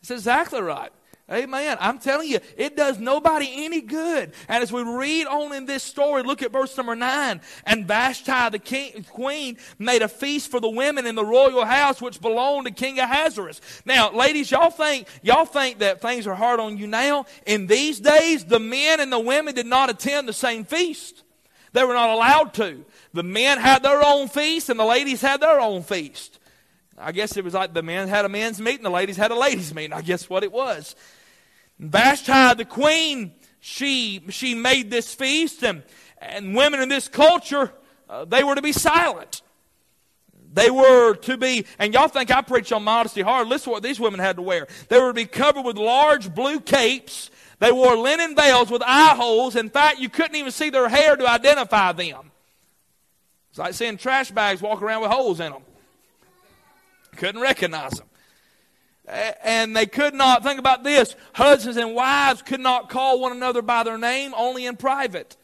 That's 0.00 0.10
exactly 0.10 0.62
right. 0.62 0.92
Amen. 1.32 1.78
I'm 1.80 1.98
telling 1.98 2.28
you, 2.28 2.38
it 2.58 2.76
does 2.76 2.98
nobody 2.98 3.48
any 3.64 3.80
good. 3.80 4.34
And 4.46 4.62
as 4.62 4.70
we 4.70 4.82
read 4.82 5.26
on 5.26 5.54
in 5.54 5.64
this 5.64 5.82
story, 5.82 6.22
look 6.22 6.42
at 6.42 6.52
verse 6.52 6.76
number 6.76 6.94
nine. 6.94 7.40
And 7.64 7.86
Vashti, 7.86 8.50
the 8.50 8.58
king, 8.58 9.06
queen, 9.10 9.56
made 9.78 10.02
a 10.02 10.08
feast 10.08 10.50
for 10.50 10.60
the 10.60 10.68
women 10.68 11.06
in 11.06 11.14
the 11.14 11.24
royal 11.24 11.64
house 11.64 12.02
which 12.02 12.20
belonged 12.20 12.66
to 12.66 12.72
King 12.72 12.98
Ahasuerus. 12.98 13.62
Now, 13.86 14.12
ladies, 14.12 14.50
y'all 14.50 14.68
think, 14.68 15.08
y'all 15.22 15.46
think 15.46 15.78
that 15.78 16.02
things 16.02 16.26
are 16.26 16.34
hard 16.34 16.60
on 16.60 16.76
you 16.76 16.86
now? 16.86 17.24
In 17.46 17.68
these 17.68 18.00
days, 18.00 18.44
the 18.44 18.60
men 18.60 19.00
and 19.00 19.10
the 19.10 19.18
women 19.18 19.54
did 19.54 19.66
not 19.66 19.88
attend 19.88 20.28
the 20.28 20.34
same 20.34 20.66
feast. 20.66 21.22
They 21.72 21.84
were 21.84 21.94
not 21.94 22.10
allowed 22.10 22.52
to. 22.54 22.84
The 23.14 23.22
men 23.22 23.58
had 23.58 23.82
their 23.82 24.04
own 24.04 24.28
feast 24.28 24.68
and 24.68 24.78
the 24.78 24.84
ladies 24.84 25.22
had 25.22 25.40
their 25.40 25.58
own 25.58 25.84
feast. 25.84 26.38
I 26.98 27.12
guess 27.12 27.36
it 27.36 27.44
was 27.44 27.54
like 27.54 27.74
the 27.74 27.82
men 27.82 28.08
had 28.08 28.24
a 28.24 28.28
men's 28.28 28.60
meeting, 28.60 28.82
the 28.82 28.90
ladies 28.90 29.16
had 29.16 29.30
a 29.30 29.38
ladies' 29.38 29.74
meeting. 29.74 29.92
I 29.92 30.02
guess 30.02 30.28
what 30.30 30.44
it 30.44 30.52
was. 30.52 30.94
Vashti, 31.78 32.54
the 32.54 32.64
queen, 32.64 33.32
she, 33.60 34.22
she 34.30 34.54
made 34.54 34.90
this 34.90 35.12
feast, 35.12 35.64
and, 35.64 35.82
and 36.18 36.54
women 36.54 36.80
in 36.80 36.88
this 36.88 37.08
culture, 37.08 37.72
uh, 38.08 38.24
they 38.24 38.44
were 38.44 38.54
to 38.54 38.62
be 38.62 38.72
silent. 38.72 39.42
They 40.52 40.70
were 40.70 41.14
to 41.14 41.36
be, 41.36 41.66
and 41.80 41.92
y'all 41.92 42.06
think 42.06 42.30
I 42.30 42.40
preach 42.40 42.70
on 42.70 42.84
modesty 42.84 43.22
hard. 43.22 43.48
Listen 43.48 43.64
to 43.64 43.70
what 43.70 43.82
these 43.82 43.98
women 43.98 44.20
had 44.20 44.36
to 44.36 44.42
wear. 44.42 44.68
They 44.88 45.00
were 45.00 45.08
to 45.08 45.14
be 45.14 45.24
covered 45.24 45.62
with 45.62 45.76
large 45.76 46.32
blue 46.32 46.60
capes. 46.60 47.28
They 47.58 47.72
wore 47.72 47.96
linen 47.96 48.36
veils 48.36 48.70
with 48.70 48.82
eye 48.86 49.16
holes. 49.16 49.56
In 49.56 49.68
fact, 49.68 49.98
you 49.98 50.08
couldn't 50.08 50.36
even 50.36 50.52
see 50.52 50.70
their 50.70 50.88
hair 50.88 51.16
to 51.16 51.28
identify 51.28 51.90
them. 51.90 52.30
It's 53.50 53.58
like 53.58 53.74
seeing 53.74 53.96
trash 53.96 54.30
bags 54.30 54.62
walk 54.62 54.80
around 54.80 55.02
with 55.02 55.10
holes 55.10 55.40
in 55.40 55.50
them. 55.50 55.62
Couldn't 57.14 57.40
recognize 57.40 57.92
them 57.92 58.06
and 59.06 59.76
they 59.76 59.86
could 59.86 60.14
not, 60.14 60.42
think 60.42 60.58
about 60.58 60.82
this, 60.82 61.14
husbands 61.34 61.76
and 61.76 61.94
wives 61.94 62.42
could 62.42 62.60
not 62.60 62.88
call 62.88 63.20
one 63.20 63.32
another 63.32 63.62
by 63.62 63.82
their 63.82 63.98
name, 63.98 64.32
only 64.36 64.66
in 64.66 64.76
private. 64.76 65.36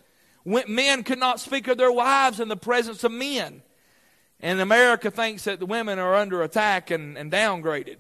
Men 0.45 1.03
could 1.03 1.19
not 1.19 1.41
speak 1.41 1.69
of 1.69 1.77
their 1.77 1.93
wives 1.93 2.41
in 2.41 2.49
the 2.49 2.57
presence 2.57 3.05
of 3.05 3.13
men. 3.13 3.63
And 4.41 4.61
America 4.61 5.11
thinks 5.11 5.45
that 5.45 5.61
the 5.61 5.67
women 5.67 5.99
are 5.99 6.15
under 6.15 6.43
attack 6.43 6.91
and, 6.91 7.19
and 7.19 7.31
downgraded. 7.31 7.99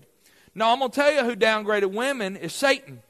No, 0.55 0.73
I'm 0.73 0.79
going 0.79 0.91
to 0.91 0.95
tell 0.95 1.13
you 1.13 1.23
who 1.25 1.37
downgraded 1.37 1.93
women 1.93 2.37
is 2.37 2.55
Satan. 2.55 3.03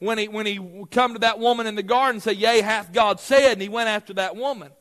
When 0.00 0.18
he, 0.18 0.28
when 0.28 0.46
he 0.46 0.58
come 0.90 1.12
to 1.12 1.20
that 1.20 1.38
woman 1.38 1.66
in 1.66 1.76
the 1.76 1.82
garden 1.82 2.16
and 2.16 2.22
say, 2.22 2.32
Yea, 2.32 2.62
hath 2.62 2.92
God 2.92 3.20
said, 3.20 3.52
and 3.52 3.62
he 3.62 3.68
went 3.68 3.88
after 3.88 4.14
that 4.14 4.34
woman. 4.34 4.72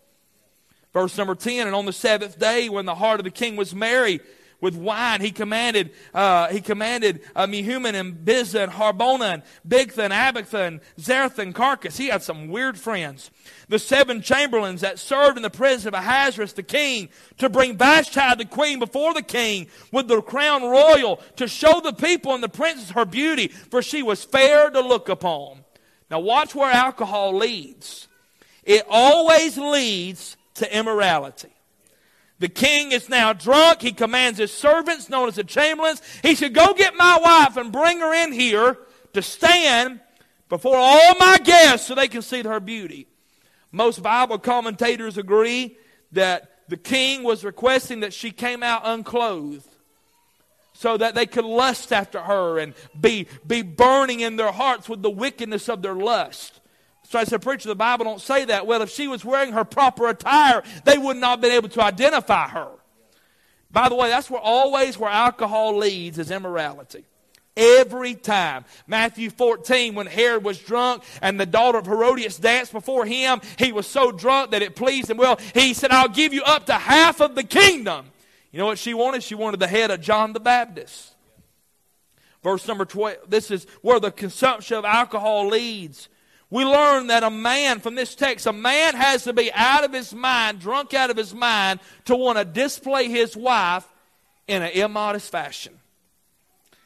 Verse 0.93 1.15
number 1.17 1.35
10, 1.35 1.67
and 1.67 1.75
on 1.75 1.85
the 1.85 1.93
seventh 1.93 2.39
day 2.39 2.67
when 2.67 2.85
the 2.85 2.95
heart 2.95 3.19
of 3.19 3.25
the 3.25 3.29
king 3.29 3.55
was 3.55 3.75
merry, 3.75 4.21
with 4.61 4.75
wine. 4.75 5.21
He 5.21 5.31
commanded, 5.31 5.91
uh, 6.13 6.47
he 6.49 6.61
commanded 6.61 7.21
uh, 7.35 7.47
Mehuman 7.47 7.93
and 7.93 8.15
Biztha 8.25 8.63
and 8.63 8.71
Harbona 8.71 9.33
and 9.33 9.43
Bigtha 9.67 9.99
and 9.99 10.13
Abagtha 10.13 10.67
and 10.67 10.81
Zerah 10.99 11.31
and 11.37 11.55
Carcas. 11.55 11.97
He 11.97 12.07
had 12.07 12.23
some 12.23 12.49
weird 12.49 12.77
friends. 12.77 13.31
The 13.67 13.79
seven 13.79 14.21
chamberlains 14.21 14.81
that 14.81 14.99
served 14.99 15.37
in 15.37 15.43
the 15.43 15.49
presence 15.49 15.85
of 15.85 15.93
Ahasuerus 15.93 16.53
the 16.53 16.63
king 16.63 17.09
to 17.37 17.49
bring 17.49 17.77
Vashti 17.77 18.35
the 18.37 18.45
queen 18.45 18.79
before 18.79 19.13
the 19.13 19.21
king 19.21 19.67
with 19.91 20.07
the 20.07 20.21
crown 20.21 20.63
royal 20.63 21.17
to 21.35 21.47
show 21.47 21.79
the 21.81 21.93
people 21.93 22.33
and 22.33 22.43
the 22.43 22.49
princess 22.49 22.91
her 22.91 23.05
beauty, 23.05 23.47
for 23.47 23.81
she 23.81 24.03
was 24.03 24.23
fair 24.23 24.69
to 24.69 24.81
look 24.81 25.09
upon. 25.09 25.63
Now 26.09 26.19
watch 26.19 26.55
where 26.55 26.71
alcohol 26.71 27.35
leads. 27.35 28.07
It 28.63 28.85
always 28.89 29.57
leads 29.57 30.37
to 30.55 30.77
immorality. 30.77 31.49
The 32.39 32.49
king 32.49 32.93
is 32.93 33.09
now 33.09 33.33
drunk. 33.33 33.81
He 33.81 33.91
commands 33.91 34.39
his 34.39 34.53
servants, 34.53 35.09
known 35.09 35.27
as 35.27 35.35
the 35.35 35.43
chamberlains, 35.43 36.01
he 36.23 36.35
should 36.35 36.53
go 36.53 36.73
get 36.73 36.95
my 36.95 37.19
wife 37.21 37.57
and 37.57 37.71
bring 37.71 37.99
her 37.99 38.13
in 38.13 38.31
here 38.31 38.77
to 39.13 39.21
stand 39.21 39.99
before 40.47 40.77
all 40.77 41.15
my 41.19 41.37
guests 41.43 41.87
so 41.87 41.95
they 41.95 42.07
can 42.07 42.21
see 42.21 42.41
her 42.43 42.59
beauty. 42.59 43.07
Most 43.71 44.01
Bible 44.01 44.39
commentators 44.39 45.17
agree 45.17 45.77
that 46.13 46.49
the 46.69 46.77
king 46.77 47.23
was 47.23 47.43
requesting 47.43 47.99
that 47.99 48.13
she 48.13 48.31
came 48.31 48.63
out 48.63 48.81
unclothed 48.85 49.67
so 50.73 50.95
that 50.97 51.13
they 51.13 51.25
could 51.25 51.45
lust 51.45 51.91
after 51.91 52.21
her 52.21 52.57
and 52.57 52.73
be, 52.99 53.27
be 53.45 53.61
burning 53.61 54.21
in 54.21 54.37
their 54.37 54.51
hearts 54.51 54.87
with 54.87 55.01
the 55.01 55.09
wickedness 55.09 55.67
of 55.67 55.81
their 55.81 55.93
lust. 55.93 56.61
So 57.09 57.17
I 57.17 57.23
said, 57.23 57.41
Preacher, 57.41 57.67
the 57.67 57.75
Bible 57.75 58.05
don't 58.05 58.21
say 58.21 58.45
that. 58.45 58.67
Well, 58.67 58.83
if 58.83 58.91
she 58.91 59.07
was 59.07 59.25
wearing 59.25 59.53
her 59.53 59.65
proper 59.65 60.09
attire, 60.09 60.61
they 60.85 60.95
would 60.95 61.17
not 61.17 61.31
have 61.31 61.41
been 61.41 61.53
able 61.53 61.69
to 61.69 61.81
identify 61.81 62.47
her. 62.49 62.69
By 63.71 63.89
the 63.89 63.95
way, 63.95 64.09
that's 64.09 64.29
where 64.29 64.39
always 64.39 64.95
where 64.95 65.09
alcohol 65.09 65.75
leads 65.75 66.19
is 66.19 66.29
immorality. 66.29 67.05
Every 67.57 68.13
time. 68.13 68.63
Matthew 68.85 69.31
14, 69.31 69.95
when 69.95 70.05
Herod 70.05 70.43
was 70.43 70.59
drunk 70.59 71.01
and 71.19 71.39
the 71.39 71.47
daughter 71.47 71.79
of 71.79 71.87
Herodias 71.87 72.37
danced 72.37 72.73
before 72.73 73.07
him, 73.07 73.41
he 73.57 73.71
was 73.71 73.87
so 73.87 74.11
drunk 74.11 74.51
that 74.51 74.61
it 74.61 74.75
pleased 74.75 75.09
him. 75.09 75.17
Well, 75.17 75.39
he 75.55 75.73
said, 75.73 75.89
I'll 75.89 76.09
give 76.09 76.31
you 76.31 76.43
up 76.43 76.67
to 76.67 76.73
half 76.73 77.21
of 77.21 77.33
the 77.33 77.43
kingdom. 77.43 78.05
You 78.51 78.59
know 78.59 78.67
what 78.67 78.77
she 78.77 78.93
wanted? 78.93 79.23
She 79.23 79.33
wanted 79.33 79.59
the 79.59 79.67
head 79.67 79.89
of 79.89 79.99
John 79.99 80.33
the 80.33 80.39
Baptist. 80.39 81.15
Verse 82.43 82.67
number 82.67 82.85
12, 82.85 83.17
this 83.27 83.49
is 83.49 83.65
where 83.81 83.99
the 83.99 84.11
consumption 84.11 84.77
of 84.77 84.85
alcohol 84.85 85.47
leads 85.47 86.07
we 86.51 86.65
learn 86.65 87.07
that 87.07 87.23
a 87.23 87.29
man, 87.29 87.79
from 87.79 87.95
this 87.95 88.15
text, 88.15 88.47
a 88.47 88.53
man 88.53 88.95
has 88.95 89.23
to 89.25 89.33
be 89.33 89.51
out 89.53 89.83
of 89.83 89.93
his 89.93 90.13
mind, 90.13 90.59
drunk 90.59 90.93
out 90.93 91.11
of 91.11 91.17
his 91.17 91.33
mind, 91.33 91.79
to 92.05 92.15
want 92.15 92.39
to 92.39 92.45
display 92.45 93.07
his 93.07 93.37
wife 93.37 93.87
in 94.47 94.63
an 94.63 94.71
immodest 94.71 95.31
fashion. 95.31 95.77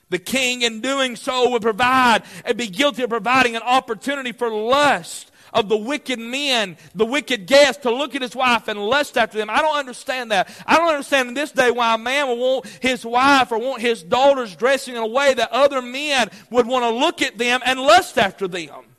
The 0.09 0.19
king, 0.19 0.61
in 0.61 0.81
doing 0.81 1.15
so, 1.15 1.49
would 1.51 1.61
provide 1.61 2.23
and 2.45 2.57
be 2.57 2.67
guilty 2.67 3.03
of 3.03 3.09
providing 3.09 3.55
an 3.55 3.61
opportunity 3.63 4.33
for 4.33 4.51
lust 4.51 5.31
of 5.53 5.69
the 5.69 5.77
wicked 5.77 6.19
men, 6.19 6.77
the 6.93 7.05
wicked 7.05 7.45
guests, 7.45 7.83
to 7.83 7.91
look 7.91 8.15
at 8.15 8.21
his 8.21 8.35
wife 8.35 8.67
and 8.67 8.77
lust 8.77 9.17
after 9.17 9.37
them. 9.37 9.49
I 9.49 9.61
don't 9.61 9.77
understand 9.77 10.31
that. 10.31 10.49
I 10.67 10.77
don't 10.77 10.89
understand 10.89 11.29
in 11.29 11.35
this 11.35 11.51
day 11.51 11.71
why 11.71 11.95
a 11.95 11.97
man 11.97 12.27
would 12.27 12.37
want 12.37 12.67
his 12.81 13.05
wife 13.05 13.51
or 13.51 13.59
want 13.59 13.81
his 13.81 14.03
daughters 14.03 14.55
dressing 14.55 14.95
in 14.95 15.01
a 15.01 15.07
way 15.07 15.33
that 15.33 15.51
other 15.51 15.81
men 15.81 16.29
would 16.49 16.67
want 16.67 16.83
to 16.83 16.89
look 16.89 17.21
at 17.21 17.37
them 17.37 17.61
and 17.65 17.79
lust 17.79 18.17
after 18.17 18.47
them. 18.47 18.92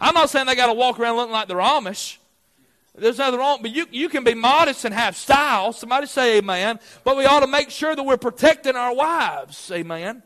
I'm 0.00 0.14
not 0.14 0.30
saying 0.30 0.46
they 0.46 0.54
got 0.54 0.66
to 0.66 0.74
walk 0.74 0.98
around 0.98 1.16
looking 1.16 1.32
like 1.32 1.48
they're 1.48 1.56
Amish. 1.56 2.18
There's 2.94 3.18
nothing 3.18 3.38
wrong, 3.38 3.60
but 3.62 3.70
you, 3.70 3.86
you 3.90 4.08
can 4.08 4.24
be 4.24 4.34
modest 4.34 4.84
and 4.84 4.92
have 4.92 5.16
style. 5.16 5.72
Somebody 5.72 6.06
say 6.06 6.38
amen. 6.38 6.80
But 7.04 7.16
we 7.16 7.24
ought 7.26 7.40
to 7.40 7.46
make 7.46 7.70
sure 7.70 7.94
that 7.94 8.02
we're 8.02 8.16
protecting 8.16 8.76
our 8.76 8.94
wives. 8.94 9.70
Amen. 9.72 10.22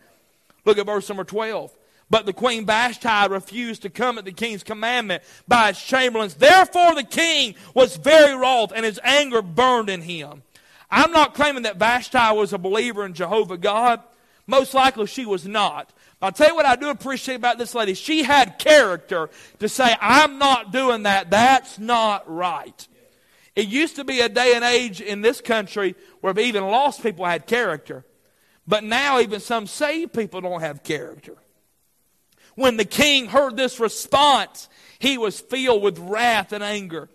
Look 0.64 0.78
at 0.78 0.86
verse 0.86 1.08
number 1.08 1.24
12. 1.24 1.70
But 2.08 2.26
the 2.26 2.32
queen 2.32 2.66
Vashti 2.66 3.28
refused 3.30 3.82
to 3.82 3.90
come 3.90 4.18
at 4.18 4.24
the 4.24 4.32
king's 4.32 4.62
commandment 4.62 5.22
by 5.48 5.68
his 5.68 5.82
chamberlains. 5.82 6.34
Therefore 6.34 6.94
the 6.94 7.04
king 7.04 7.54
was 7.74 7.96
very 7.96 8.36
wroth, 8.36 8.72
and 8.74 8.84
his 8.84 9.00
anger 9.02 9.42
burned 9.42 9.88
in 9.88 10.02
him. 10.02 10.42
I'm 10.90 11.12
not 11.12 11.34
claiming 11.34 11.62
that 11.62 11.78
Vashti 11.78 12.18
was 12.34 12.52
a 12.52 12.58
believer 12.58 13.06
in 13.06 13.14
Jehovah 13.14 13.56
God. 13.56 14.00
Most 14.46 14.74
likely 14.74 15.06
she 15.06 15.24
was 15.24 15.46
not. 15.46 15.90
I'll 16.22 16.30
tell 16.30 16.48
you 16.48 16.54
what 16.54 16.66
I 16.66 16.76
do 16.76 16.88
appreciate 16.88 17.34
about 17.34 17.58
this 17.58 17.74
lady. 17.74 17.94
She 17.94 18.22
had 18.22 18.60
character 18.60 19.28
to 19.58 19.68
say, 19.68 19.94
I'm 20.00 20.38
not 20.38 20.70
doing 20.70 21.02
that. 21.02 21.30
That's 21.30 21.80
not 21.80 22.30
right. 22.32 22.88
It 23.56 23.66
used 23.66 23.96
to 23.96 24.04
be 24.04 24.20
a 24.20 24.28
day 24.28 24.52
and 24.54 24.64
age 24.64 25.00
in 25.00 25.20
this 25.20 25.40
country 25.40 25.96
where 26.20 26.38
even 26.38 26.64
lost 26.64 27.02
people 27.02 27.24
had 27.24 27.48
character. 27.48 28.04
But 28.68 28.84
now 28.84 29.18
even 29.18 29.40
some 29.40 29.66
saved 29.66 30.12
people 30.12 30.40
don't 30.40 30.60
have 30.60 30.84
character. 30.84 31.36
When 32.54 32.76
the 32.76 32.84
king 32.84 33.26
heard 33.26 33.56
this 33.56 33.80
response, 33.80 34.68
he 35.00 35.18
was 35.18 35.40
filled 35.40 35.82
with 35.82 35.98
wrath 35.98 36.52
and 36.52 36.62
anger. 36.62 37.08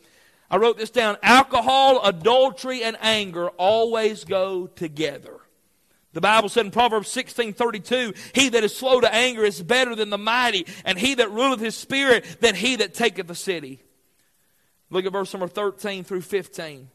I 0.52 0.58
wrote 0.58 0.78
this 0.78 0.90
down. 0.90 1.18
Alcohol, 1.24 2.02
adultery, 2.04 2.84
and 2.84 2.98
anger 3.00 3.50
always 3.50 4.26
go 4.26 4.68
together. 4.68 5.40
The 6.18 6.22
Bible 6.22 6.50
said 6.50 6.66
in 6.66 6.72
Proverbs 6.72 7.10
16 7.10 7.54
32, 7.54 8.12
He 8.34 8.50
that 8.50 8.64
is 8.64 8.76
slow 8.76 9.00
to 9.00 9.14
anger 9.14 9.44
is 9.44 9.62
better 9.62 9.94
than 9.94 10.10
the 10.10 10.18
mighty, 10.18 10.66
and 10.84 10.98
he 10.98 11.14
that 11.14 11.30
ruleth 11.30 11.60
his 11.60 11.76
spirit 11.76 12.26
than 12.42 12.56
he 12.56 12.78
that 12.78 12.96
taketh 12.96 13.28
the 13.28 13.36
city. 13.36 13.84
Look 14.90 15.06
at 15.06 15.12
verse 15.12 15.32
number 15.32 15.48
13 15.48 16.04
through 16.04 16.22
15. 16.22 16.90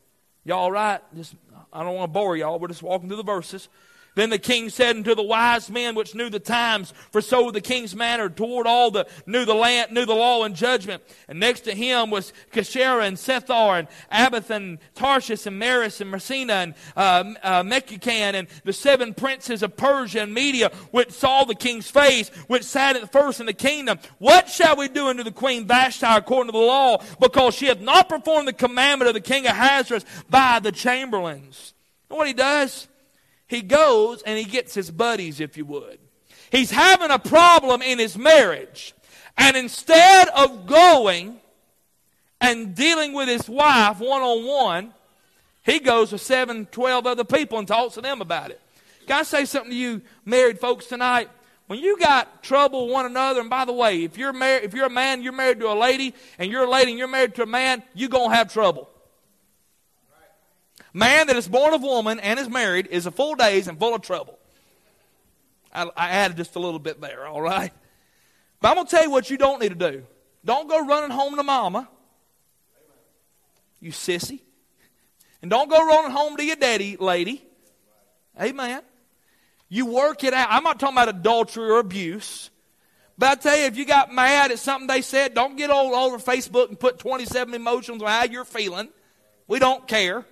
Y'all 0.44 0.58
all 0.58 0.72
right? 0.72 1.00
Just, 1.14 1.36
I 1.72 1.84
don't 1.84 1.94
want 1.94 2.08
to 2.08 2.12
bore 2.12 2.36
y'all. 2.36 2.58
We're 2.58 2.66
just 2.66 2.82
walking 2.82 3.06
through 3.06 3.18
the 3.18 3.22
verses. 3.22 3.68
Then 4.14 4.28
the 4.28 4.38
king 4.38 4.68
said 4.68 4.96
unto 4.96 5.14
the 5.14 5.22
wise 5.22 5.70
men 5.70 5.94
which 5.94 6.14
knew 6.14 6.28
the 6.28 6.38
times, 6.38 6.92
for 7.10 7.22
so 7.22 7.50
the 7.50 7.62
king's 7.62 7.96
manner 7.96 8.28
toward 8.28 8.66
all 8.66 8.90
the 8.90 9.06
knew 9.26 9.46
the 9.46 9.54
land, 9.54 9.92
knew 9.92 10.04
the 10.04 10.14
law 10.14 10.44
and 10.44 10.54
judgment. 10.54 11.02
And 11.28 11.40
next 11.40 11.60
to 11.60 11.74
him 11.74 12.10
was 12.10 12.32
Kishara 12.52 13.06
and 13.06 13.16
Sethar 13.16 13.78
and 13.78 13.88
Abath 14.12 14.50
and 14.50 14.78
Tarshish 14.94 15.46
and 15.46 15.58
Meres 15.58 16.00
and 16.00 16.10
Marsena 16.10 16.52
and 16.52 16.74
uh, 16.94 17.24
uh, 17.42 17.64
and 17.64 18.48
the 18.64 18.72
seven 18.72 19.14
princes 19.14 19.62
of 19.62 19.76
Persia 19.76 20.20
and 20.20 20.34
Media, 20.34 20.70
which 20.90 21.10
saw 21.10 21.44
the 21.44 21.54
king's 21.54 21.90
face, 21.90 22.28
which 22.48 22.64
sat 22.64 22.96
at 22.96 23.02
the 23.02 23.08
first 23.08 23.40
in 23.40 23.46
the 23.46 23.52
kingdom. 23.52 23.98
What 24.18 24.48
shall 24.48 24.76
we 24.76 24.88
do 24.88 25.08
unto 25.08 25.22
the 25.22 25.32
queen 25.32 25.66
Vashti 25.66 26.06
according 26.06 26.52
to 26.52 26.58
the 26.58 26.64
law, 26.64 27.02
because 27.18 27.54
she 27.54 27.66
hath 27.66 27.80
not 27.80 28.08
performed 28.08 28.46
the 28.46 28.52
commandment 28.52 29.08
of 29.08 29.14
the 29.14 29.20
king 29.20 29.46
of 29.46 29.52
Ahasuerus 29.52 30.04
by 30.28 30.58
the 30.58 30.72
chamberlains? 30.72 31.72
And 32.10 32.18
what 32.18 32.26
he 32.26 32.34
does? 32.34 32.88
He 33.52 33.62
goes 33.62 34.22
and 34.22 34.38
he 34.38 34.44
gets 34.44 34.74
his 34.74 34.90
buddies, 34.90 35.40
if 35.40 35.56
you 35.56 35.64
would. 35.66 35.98
He's 36.50 36.70
having 36.70 37.10
a 37.10 37.18
problem 37.18 37.82
in 37.82 37.98
his 37.98 38.18
marriage. 38.18 38.94
And 39.38 39.56
instead 39.56 40.28
of 40.28 40.66
going 40.66 41.40
and 42.40 42.74
dealing 42.74 43.12
with 43.12 43.28
his 43.28 43.48
wife 43.48 44.00
one 44.00 44.22
on 44.22 44.46
one, 44.46 44.94
he 45.64 45.78
goes 45.78 46.10
to 46.10 46.18
seven, 46.18 46.66
twelve 46.66 47.06
other 47.06 47.24
people 47.24 47.58
and 47.58 47.68
talks 47.68 47.94
to 47.94 48.00
them 48.00 48.20
about 48.20 48.50
it. 48.50 48.60
Can 49.06 49.20
I 49.20 49.22
say 49.22 49.44
something 49.44 49.70
to 49.70 49.76
you, 49.76 50.02
married 50.24 50.58
folks, 50.58 50.86
tonight? 50.86 51.28
When 51.68 51.78
you 51.78 51.98
got 51.98 52.42
trouble 52.42 52.88
one 52.88 53.06
another, 53.06 53.40
and 53.40 53.48
by 53.48 53.64
the 53.64 53.72
way, 53.72 54.02
if 54.02 54.18
you're 54.18 54.32
married, 54.32 54.64
if 54.64 54.74
you're 54.74 54.86
a 54.86 54.90
man, 54.90 55.22
you're 55.22 55.32
married 55.32 55.60
to 55.60 55.68
a 55.68 55.74
lady, 55.78 56.14
and 56.38 56.50
you're 56.50 56.64
a 56.64 56.70
lady 56.70 56.90
and 56.90 56.98
you're 56.98 57.08
married 57.08 57.34
to 57.36 57.44
a 57.44 57.46
man, 57.46 57.82
you're 57.94 58.08
gonna 58.08 58.34
have 58.34 58.52
trouble. 58.52 58.90
Man 60.92 61.26
that 61.28 61.36
is 61.36 61.48
born 61.48 61.72
of 61.72 61.82
woman 61.82 62.20
and 62.20 62.38
is 62.38 62.48
married 62.48 62.88
is 62.88 63.06
a 63.06 63.10
full 63.10 63.34
days 63.34 63.68
and 63.68 63.78
full 63.78 63.94
of 63.94 64.02
trouble. 64.02 64.38
I, 65.72 65.84
I 65.96 66.10
added 66.10 66.36
just 66.36 66.54
a 66.56 66.58
little 66.58 66.78
bit 66.78 67.00
there, 67.00 67.26
all 67.26 67.40
right? 67.40 67.72
But 68.60 68.68
I'm 68.68 68.74
going 68.74 68.86
to 68.86 68.90
tell 68.90 69.04
you 69.04 69.10
what 69.10 69.30
you 69.30 69.38
don't 69.38 69.60
need 69.60 69.70
to 69.70 69.90
do. 69.90 70.04
Don't 70.44 70.68
go 70.68 70.84
running 70.84 71.10
home 71.10 71.36
to 71.36 71.42
mama, 71.42 71.88
you 73.80 73.90
sissy. 73.90 74.40
And 75.40 75.50
don't 75.50 75.68
go 75.68 75.84
running 75.84 76.12
home 76.12 76.36
to 76.36 76.44
your 76.44 76.56
daddy, 76.56 76.96
lady. 76.96 77.44
Amen. 78.40 78.82
You 79.68 79.86
work 79.86 80.22
it 80.22 80.34
out. 80.34 80.48
I'm 80.50 80.62
not 80.62 80.78
talking 80.78 80.94
about 80.94 81.08
adultery 81.08 81.70
or 81.70 81.78
abuse. 81.78 82.50
But 83.18 83.30
I 83.30 83.34
tell 83.36 83.56
you, 83.56 83.64
if 83.64 83.76
you 83.76 83.84
got 83.84 84.12
mad 84.12 84.52
at 84.52 84.58
something 84.58 84.86
they 84.86 85.02
said, 85.02 85.34
don't 85.34 85.56
get 85.56 85.70
all 85.70 85.94
over 85.94 86.18
Facebook 86.18 86.68
and 86.68 86.78
put 86.78 86.98
27 86.98 87.54
emotions 87.54 88.02
on 88.02 88.08
how 88.08 88.24
you're 88.24 88.44
feeling. 88.44 88.88
We 89.48 89.58
don't 89.58 89.86
care. 89.88 90.24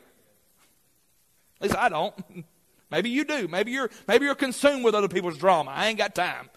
At 1.61 1.69
least 1.69 1.77
I 1.77 1.89
don't. 1.89 2.15
maybe 2.91 3.11
you 3.11 3.25
do. 3.25 3.49
Maybe 3.49 3.73
you're 3.73 3.91
maybe 4.09 4.27
you're 4.27 4.35
consumed 4.35 4.85
with 4.85 4.95
other 4.95 5.09
people's 5.09 5.39
drama. 5.39 5.71
I 5.71 5.89
ain't 5.89 5.99
got 5.99 6.15
time. 6.15 6.51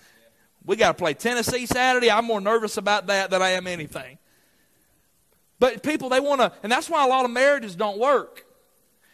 We 0.66 0.76
got 0.76 0.90
to 0.90 0.94
play 0.94 1.14
Tennessee 1.14 1.66
Saturday. 1.66 2.10
I'm 2.10 2.26
more 2.26 2.40
nervous 2.40 2.78
about 2.78 3.08
that 3.08 3.30
than 3.30 3.42
I 3.42 3.52
am 3.52 3.68
anything. 3.68 4.18
But 5.60 5.84
people, 5.84 6.10
they 6.10 6.20
want 6.20 6.42
to, 6.42 6.52
and 6.64 6.72
that's 6.72 6.90
why 6.90 7.06
a 7.06 7.08
lot 7.08 7.26
of 7.26 7.32
marriages 7.32 7.76
don't 7.76 7.98
work. 7.98 8.46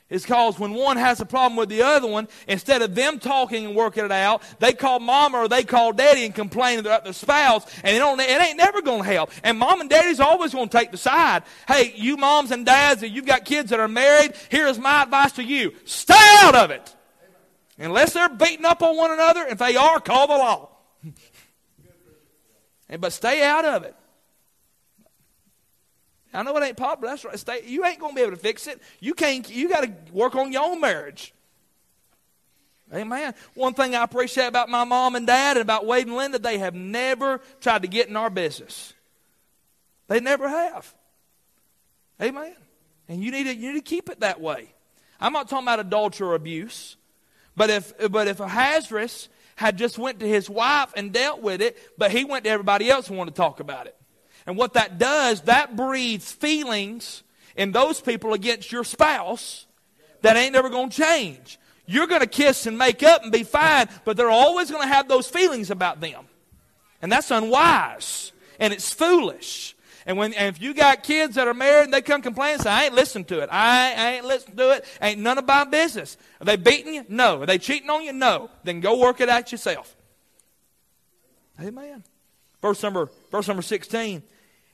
Is 0.10 0.24
because 0.24 0.58
when 0.58 0.74
one 0.74 0.98
has 0.98 1.22
a 1.22 1.26
problem 1.26 1.56
with 1.56 1.70
the 1.70 1.84
other 1.84 2.08
one, 2.08 2.28
instead 2.48 2.82
of 2.82 2.96
them 2.96 3.20
talking 3.20 3.68
and 3.68 3.76
working 3.76 4.04
it 4.04 4.12
out, 4.12 4.42
they 4.58 4.74
call 4.74 5.00
mama 5.00 5.38
or 5.38 5.48
they 5.48 5.64
call 5.64 5.94
daddy 5.94 6.26
and 6.26 6.34
complain 6.34 6.80
about 6.80 7.04
their 7.04 7.14
spouse, 7.14 7.64
and 7.84 7.96
it, 7.96 8.00
don't, 8.00 8.20
it 8.20 8.42
ain't 8.42 8.58
never 8.58 8.82
going 8.82 9.04
to 9.04 9.08
help. 9.08 9.30
And 9.44 9.60
mom 9.60 9.82
and 9.82 9.90
daddy's 9.90 10.20
always 10.20 10.52
going 10.52 10.68
to 10.68 10.78
take 10.78 10.90
the 10.90 10.98
side. 10.98 11.44
Hey, 11.68 11.94
you 11.96 12.18
moms 12.18 12.50
and 12.50 12.66
dads, 12.66 13.04
if 13.04 13.12
you've 13.12 13.28
got 13.28 13.46
kids 13.46 13.70
that 13.70 13.80
are 13.80 13.88
married, 13.88 14.34
here's 14.50 14.80
my 14.80 15.04
advice 15.04 15.34
to 15.34 15.44
you. 15.44 15.76
Stay 15.86 16.16
out 16.40 16.56
of 16.56 16.72
it. 16.72 16.96
Unless 17.78 18.14
they're 18.14 18.30
beating 18.30 18.66
up 18.66 18.82
on 18.82 18.98
one 18.98 19.12
another, 19.12 19.46
if 19.46 19.60
they 19.60 19.76
are, 19.76 20.00
call 20.00 20.26
the 20.26 20.34
law. 20.34 20.70
but 23.00 23.14
stay 23.14 23.44
out 23.44 23.64
of 23.64 23.84
it. 23.84 23.96
I 26.34 26.44
know 26.44 26.56
it 26.58 26.64
ain't 26.64 26.78
popular. 26.78 27.12
That's 27.12 27.26
right. 27.26 27.40
Stay, 27.40 27.64
you 27.66 27.86
ain't 27.86 28.00
going 28.00 28.12
to 28.12 28.16
be 28.16 28.22
able 28.22 28.32
to 28.32 28.38
fix 28.38 28.68
it. 28.68 28.82
You 29.00 29.14
can't. 29.14 29.50
You 29.50 29.68
got 29.68 29.82
to 29.82 29.94
work 30.12 30.36
on 30.36 30.52
your 30.52 30.64
own 30.64 30.80
marriage. 30.80 31.34
Amen. 32.94 33.36
One 33.54 33.74
thing 33.74 33.96
I 33.96 34.04
appreciate 34.04 34.48
about 34.48 34.70
my 34.70 34.84
mom 34.84 35.16
and 35.16 35.28
dad 35.28 35.58
and 35.58 35.62
about 35.62 35.86
Wade 35.86 36.08
and 36.08 36.16
Linda, 36.16 36.40
they 36.40 36.58
have 36.58 36.74
never 36.74 37.40
tried 37.62 37.84
to 37.84 37.88
get 37.88 38.10
in 38.10 38.16
our 38.16 38.30
business. 38.30 38.94
They 40.08 40.20
never 40.20 40.50
have. 40.50 40.92
Amen. 42.22 42.56
And 43.08 43.24
you 43.24 43.32
need 43.32 43.44
to, 43.44 43.56
you 43.56 43.74
need 43.74 43.86
to 43.86 43.90
keep 43.90 44.10
it 44.10 44.22
that 44.22 44.42
way. 44.42 44.74
I'm 45.20 45.34
not 45.34 45.50
talking 45.50 45.66
about 45.66 45.80
adultery 45.80 46.28
or 46.28 46.36
abuse, 46.36 46.96
but 47.56 47.70
if 47.70 48.12
but 48.12 48.28
if 48.28 48.40
Ahasuerus 48.40 49.30
had 49.56 49.78
just 49.78 49.98
went 49.98 50.22
to 50.22 50.28
his 50.28 50.50
wife 50.50 50.94
and 50.96 51.12
dealt 51.12 51.42
with 51.42 51.62
it, 51.62 51.78
but 51.98 52.12
he 52.12 52.24
went 52.24 52.46
to 52.46 52.50
everybody 52.50 52.90
else 52.90 53.10
and 53.10 53.18
wanted 53.18 53.36
to 53.36 53.38
talk 53.38 53.60
about 53.60 53.86
it. 53.86 53.99
And 54.50 54.58
what 54.58 54.74
that 54.74 54.98
does, 54.98 55.42
that 55.42 55.76
breeds 55.76 56.32
feelings 56.32 57.22
in 57.56 57.72
those 57.72 58.02
people 58.02 58.34
against 58.34 58.72
your 58.72 58.84
spouse 58.84 59.68
that 60.24 60.38
ain't 60.38 60.54
never 60.54 60.70
going 60.70 60.90
to 60.90 61.04
change. 61.04 61.60
You're 61.86 62.08
going 62.08 62.22
to 62.22 62.28
kiss 62.28 62.66
and 62.66 62.76
make 62.76 63.04
up 63.04 63.22
and 63.22 63.32
be 63.32 63.44
fine, 63.44 63.90
but 64.06 64.18
they're 64.18 64.32
always 64.32 64.72
going 64.72 64.82
to 64.82 64.88
have 64.88 65.08
those 65.08 65.28
feelings 65.28 65.70
about 65.70 66.02
them. 66.02 66.26
And 67.00 67.12
that's 67.12 67.30
unwise. 67.30 68.32
And 68.60 68.74
it's 68.74 68.92
foolish. 68.92 69.76
And 70.08 70.18
when 70.18 70.34
and 70.34 70.56
if 70.56 70.60
you 70.60 70.74
got 70.74 71.04
kids 71.04 71.36
that 71.36 71.48
are 71.48 71.54
married 71.54 71.84
and 71.84 71.94
they 71.94 72.02
come 72.02 72.24
complain 72.24 72.54
and 72.54 72.64
say, 72.64 72.72
I 72.72 72.86
ain't 72.86 72.96
listening 72.96 73.26
to 73.26 73.42
it. 73.42 73.50
I, 73.52 73.94
I 73.96 74.12
ain't 74.14 74.26
listening 74.26 74.58
to 74.58 74.72
it. 74.72 74.86
Ain't 75.00 75.20
none 75.20 75.38
of 75.38 75.46
my 75.46 75.64
business. 75.66 76.18
Are 76.42 76.46
they 76.46 76.56
beating 76.56 76.96
you? 76.96 77.06
No. 77.08 77.44
Are 77.44 77.46
they 77.46 77.60
cheating 77.60 77.92
on 77.92 78.02
you? 78.02 78.14
No. 78.14 78.50
Then 78.64 78.80
go 78.80 78.98
work 78.98 79.22
it 79.22 79.30
out 79.30 79.52
yourself. 79.52 79.96
Amen. 81.62 82.04
Verse 82.64 82.82
number, 82.82 83.12
verse 83.30 83.48
number 83.48 83.62
16 83.62 84.24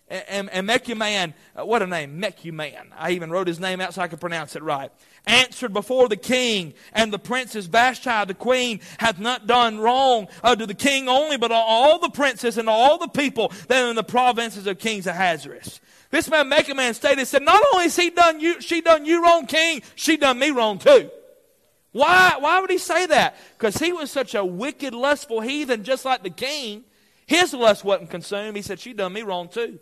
and, 0.07 0.49
and 0.51 0.69
Mecuman, 0.69 1.33
uh, 1.55 1.65
what 1.65 1.81
a 1.81 1.87
name, 1.87 2.21
Mecuman. 2.21 2.87
I 2.95 3.11
even 3.11 3.31
wrote 3.31 3.47
his 3.47 3.59
name 3.59 3.81
out 3.81 3.95
so 3.95 4.01
I 4.01 4.07
could 4.07 4.21
pronounce 4.21 4.55
it 4.55 4.61
right. 4.61 4.91
Answered 5.25 5.73
before 5.73 6.07
the 6.07 6.15
king, 6.15 6.75
and 6.93 7.11
the 7.11 7.17
princess 7.17 7.65
Vashti, 7.65 8.25
the 8.25 8.35
queen, 8.35 8.81
hath 8.99 9.17
not 9.17 9.47
done 9.47 9.79
wrong 9.79 10.27
unto 10.43 10.67
the 10.67 10.75
king 10.75 11.09
only, 11.09 11.37
but 11.37 11.51
all 11.51 11.97
the 11.97 12.09
princes 12.09 12.59
and 12.59 12.69
all 12.69 12.99
the 12.99 13.07
people 13.07 13.51
that 13.67 13.83
are 13.83 13.89
in 13.89 13.95
the 13.95 14.03
provinces 14.03 14.67
of 14.67 14.77
kings 14.77 15.07
Ahasuerus. 15.07 15.79
This 16.11 16.29
man 16.29 16.51
Mecuman 16.51 16.93
stated, 16.93 17.25
said, 17.25 17.41
not 17.41 17.63
only 17.73 17.85
has 17.85 17.95
he 17.95 18.11
done 18.11 18.39
you, 18.39 18.61
she 18.61 18.81
done 18.81 19.05
you 19.05 19.23
wrong, 19.23 19.47
king, 19.47 19.81
she 19.95 20.17
done 20.17 20.37
me 20.37 20.51
wrong 20.51 20.77
too. 20.77 21.09
Why, 21.93 22.35
why 22.39 22.59
would 22.59 22.69
he 22.69 22.77
say 22.77 23.07
that? 23.07 23.37
Because 23.57 23.77
he 23.77 23.91
was 23.91 24.11
such 24.11 24.35
a 24.35 24.45
wicked, 24.45 24.93
lustful 24.93 25.41
heathen, 25.41 25.83
just 25.83 26.05
like 26.05 26.21
the 26.21 26.29
king. 26.29 26.83
His 27.25 27.53
lust 27.53 27.83
wasn't 27.83 28.11
consumed. 28.11 28.55
He 28.55 28.61
said, 28.61 28.79
she 28.79 28.93
done 28.93 29.13
me 29.13 29.23
wrong 29.23 29.49
too. 29.49 29.79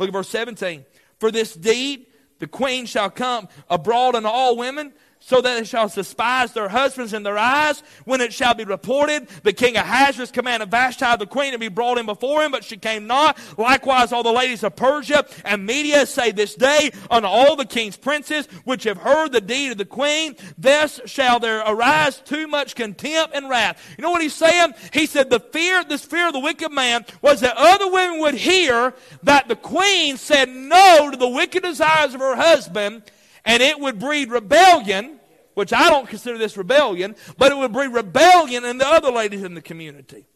Look 0.00 0.08
at 0.08 0.12
verse 0.14 0.30
17. 0.30 0.86
For 1.18 1.30
this 1.30 1.54
deed, 1.54 2.06
the 2.38 2.46
queen 2.46 2.86
shall 2.86 3.10
come 3.10 3.48
abroad 3.68 4.14
unto 4.14 4.28
all 4.28 4.56
women 4.56 4.94
so 5.20 5.40
that 5.40 5.58
they 5.58 5.64
shall 5.64 5.86
despise 5.86 6.52
their 6.52 6.68
husbands 6.68 7.12
in 7.12 7.22
their 7.22 7.38
eyes. 7.38 7.82
When 8.04 8.20
it 8.20 8.32
shall 8.32 8.54
be 8.54 8.64
reported, 8.64 9.28
the 9.42 9.52
king 9.52 9.76
Ahasuerus 9.76 10.30
commanded 10.30 10.70
Vashti 10.70 11.16
the 11.18 11.26
queen 11.26 11.52
to 11.52 11.58
be 11.58 11.68
brought 11.68 11.98
in 11.98 12.06
before 12.06 12.42
him, 12.42 12.50
but 12.50 12.64
she 12.64 12.76
came 12.76 13.06
not. 13.06 13.38
Likewise, 13.58 14.12
all 14.12 14.22
the 14.22 14.32
ladies 14.32 14.64
of 14.64 14.74
Persia 14.74 15.26
and 15.44 15.64
Media 15.64 16.06
say 16.06 16.32
this 16.32 16.54
day 16.54 16.90
unto 17.10 17.28
all 17.28 17.54
the 17.54 17.66
king's 17.66 17.96
princes 17.96 18.46
which 18.64 18.84
have 18.84 18.96
heard 18.96 19.32
the 19.32 19.40
deed 19.40 19.72
of 19.72 19.78
the 19.78 19.84
queen, 19.84 20.34
thus 20.56 21.00
shall 21.04 21.38
there 21.38 21.60
arise 21.60 22.18
too 22.20 22.46
much 22.46 22.74
contempt 22.74 23.34
and 23.34 23.48
wrath. 23.48 23.80
You 23.98 24.02
know 24.02 24.10
what 24.10 24.22
he's 24.22 24.34
saying? 24.34 24.72
He 24.92 25.04
said 25.06 25.28
the 25.28 25.40
fear, 25.40 25.84
this 25.84 26.04
fear 26.04 26.28
of 26.28 26.32
the 26.32 26.40
wicked 26.40 26.72
man 26.72 27.04
was 27.20 27.40
that 27.40 27.56
other 27.56 27.90
women 27.90 28.20
would 28.20 28.34
hear 28.34 28.94
that 29.22 29.48
the 29.48 29.56
queen 29.56 30.16
said 30.16 30.48
no 30.48 31.10
to 31.10 31.16
the 31.16 31.28
wicked 31.28 31.62
desires 31.62 32.14
of 32.14 32.20
her 32.20 32.36
husband 32.36 33.02
and 33.44 33.62
it 33.62 33.78
would 33.78 33.98
breed 33.98 34.30
rebellion, 34.30 35.20
which 35.54 35.72
I 35.72 35.90
don't 35.90 36.08
consider 36.08 36.38
this 36.38 36.56
rebellion, 36.56 37.16
but 37.38 37.52
it 37.52 37.58
would 37.58 37.72
breed 37.72 37.88
rebellion 37.88 38.64
in 38.64 38.78
the 38.78 38.86
other 38.86 39.10
ladies 39.10 39.42
in 39.42 39.54
the 39.54 39.62
community. 39.62 40.26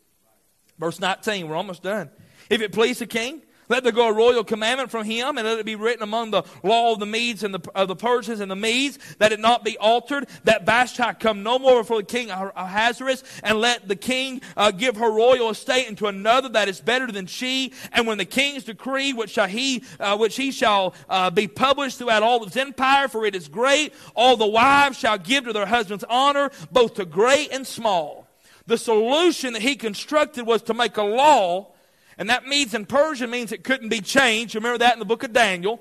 Verse 0.78 1.00
19, 1.00 1.48
we're 1.48 1.56
almost 1.56 1.82
done. 1.82 2.10
If 2.50 2.60
it 2.60 2.72
please 2.72 2.98
the 2.98 3.06
king, 3.06 3.42
let 3.68 3.82
there 3.82 3.92
go 3.92 4.08
a 4.08 4.12
royal 4.12 4.44
commandment 4.44 4.90
from 4.90 5.04
him, 5.04 5.38
and 5.38 5.46
let 5.46 5.58
it 5.58 5.66
be 5.66 5.76
written 5.76 6.02
among 6.02 6.30
the 6.30 6.42
law 6.62 6.92
of 6.92 7.00
the 7.00 7.06
Medes 7.06 7.42
and 7.42 7.54
the, 7.54 7.70
of 7.74 7.88
the 7.88 7.96
Persians 7.96 8.40
and 8.40 8.50
the 8.50 8.56
Medes, 8.56 8.98
that 9.18 9.32
it 9.32 9.40
not 9.40 9.64
be 9.64 9.78
altered, 9.78 10.26
that 10.44 10.66
Vashti 10.66 11.02
come 11.20 11.42
no 11.42 11.58
more 11.58 11.82
before 11.82 11.98
the 11.98 12.06
king 12.06 12.30
Ahasuerus, 12.30 13.24
and 13.42 13.58
let 13.60 13.88
the 13.88 13.96
king 13.96 14.40
uh, 14.56 14.70
give 14.70 14.96
her 14.96 15.10
royal 15.10 15.50
estate 15.50 15.88
unto 15.88 16.06
another 16.06 16.48
that 16.50 16.68
is 16.68 16.80
better 16.80 17.10
than 17.10 17.26
she. 17.26 17.72
And 17.92 18.06
when 18.06 18.18
the 18.18 18.24
king's 18.24 18.64
decree, 18.64 19.12
which 19.12 19.30
shall 19.30 19.48
he, 19.48 19.84
uh, 20.00 20.16
which 20.16 20.36
he 20.36 20.50
shall 20.50 20.94
uh, 21.08 21.30
be 21.30 21.48
published 21.48 21.98
throughout 21.98 22.22
all 22.22 22.44
his 22.44 22.56
empire, 22.56 23.08
for 23.08 23.24
it 23.24 23.34
is 23.34 23.48
great, 23.48 23.92
all 24.14 24.36
the 24.36 24.46
wives 24.46 24.98
shall 24.98 25.18
give 25.18 25.44
to 25.44 25.52
their 25.52 25.66
husbands 25.66 26.04
honor, 26.08 26.50
both 26.70 26.94
to 26.94 27.04
great 27.04 27.52
and 27.52 27.66
small. 27.66 28.26
The 28.66 28.78
solution 28.78 29.52
that 29.52 29.62
he 29.62 29.76
constructed 29.76 30.46
was 30.46 30.62
to 30.62 30.74
make 30.74 30.96
a 30.96 31.02
law 31.02 31.73
and 32.18 32.30
that 32.30 32.46
means 32.46 32.74
in 32.74 32.86
Persian 32.86 33.30
means 33.30 33.52
it 33.52 33.64
couldn't 33.64 33.88
be 33.88 34.00
changed. 34.00 34.54
You 34.54 34.60
remember 34.60 34.78
that 34.78 34.92
in 34.92 34.98
the 34.98 35.04
book 35.04 35.22
of 35.22 35.32
Daniel. 35.32 35.80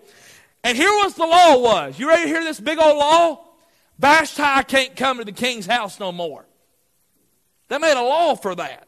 And 0.64 0.78
here 0.78 0.90
was 0.90 1.16
the 1.16 1.26
law 1.26 1.60
was. 1.60 2.00
You 2.00 2.08
ready 2.08 2.24
to 2.24 2.28
hear 2.28 2.44
this 2.44 2.60
big 2.60 2.80
old 2.80 2.98
law? 2.98 3.46
Vashti 4.00 4.64
can't 4.68 4.96
come 4.96 5.20
to 5.20 5.26
the 5.26 5.32
king's 5.32 5.66
house 5.66 6.00
no 6.00 6.12
more. 6.12 6.46
They 7.68 7.78
made 7.78 7.98
a 7.98 8.02
law 8.02 8.36
for 8.36 8.56
that. 8.56 8.88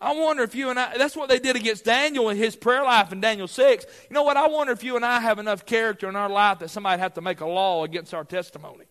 I 0.00 0.12
wonder 0.12 0.42
if 0.42 0.54
you 0.54 0.68
and 0.68 0.78
I, 0.78 0.98
that's 0.98 1.16
what 1.16 1.28
they 1.28 1.38
did 1.38 1.56
against 1.56 1.84
Daniel 1.84 2.28
in 2.28 2.36
his 2.36 2.54
prayer 2.54 2.84
life 2.84 3.12
in 3.12 3.20
Daniel 3.20 3.48
6. 3.48 3.86
You 4.08 4.14
know 4.14 4.22
what? 4.22 4.36
I 4.36 4.46
wonder 4.46 4.72
if 4.72 4.84
you 4.84 4.96
and 4.96 5.04
I 5.04 5.20
have 5.20 5.38
enough 5.38 5.64
character 5.64 6.08
in 6.08 6.16
our 6.16 6.28
life 6.28 6.58
that 6.58 6.68
somebody 6.68 7.00
have 7.00 7.14
to 7.14 7.22
make 7.22 7.40
a 7.40 7.46
law 7.46 7.82
against 7.82 8.12
our 8.12 8.24
testimony. 8.24 8.84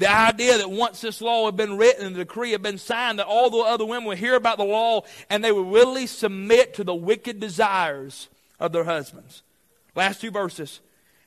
The 0.00 0.10
idea 0.10 0.56
that 0.56 0.70
once 0.70 1.02
this 1.02 1.20
law 1.20 1.44
had 1.44 1.56
been 1.56 1.76
written 1.76 2.06
and 2.06 2.16
the 2.16 2.20
decree 2.20 2.52
had 2.52 2.62
been 2.62 2.78
signed, 2.78 3.18
that 3.18 3.26
all 3.26 3.50
the 3.50 3.58
other 3.58 3.84
women 3.84 4.06
would 4.06 4.16
hear 4.16 4.34
about 4.34 4.56
the 4.56 4.64
law 4.64 5.02
and 5.28 5.44
they 5.44 5.52
would 5.52 5.66
willingly 5.66 6.06
submit 6.06 6.72
to 6.74 6.84
the 6.84 6.94
wicked 6.94 7.38
desires 7.38 8.28
of 8.58 8.72
their 8.72 8.84
husbands. 8.84 9.42
Last 9.94 10.22
two 10.22 10.30
verses. 10.30 10.80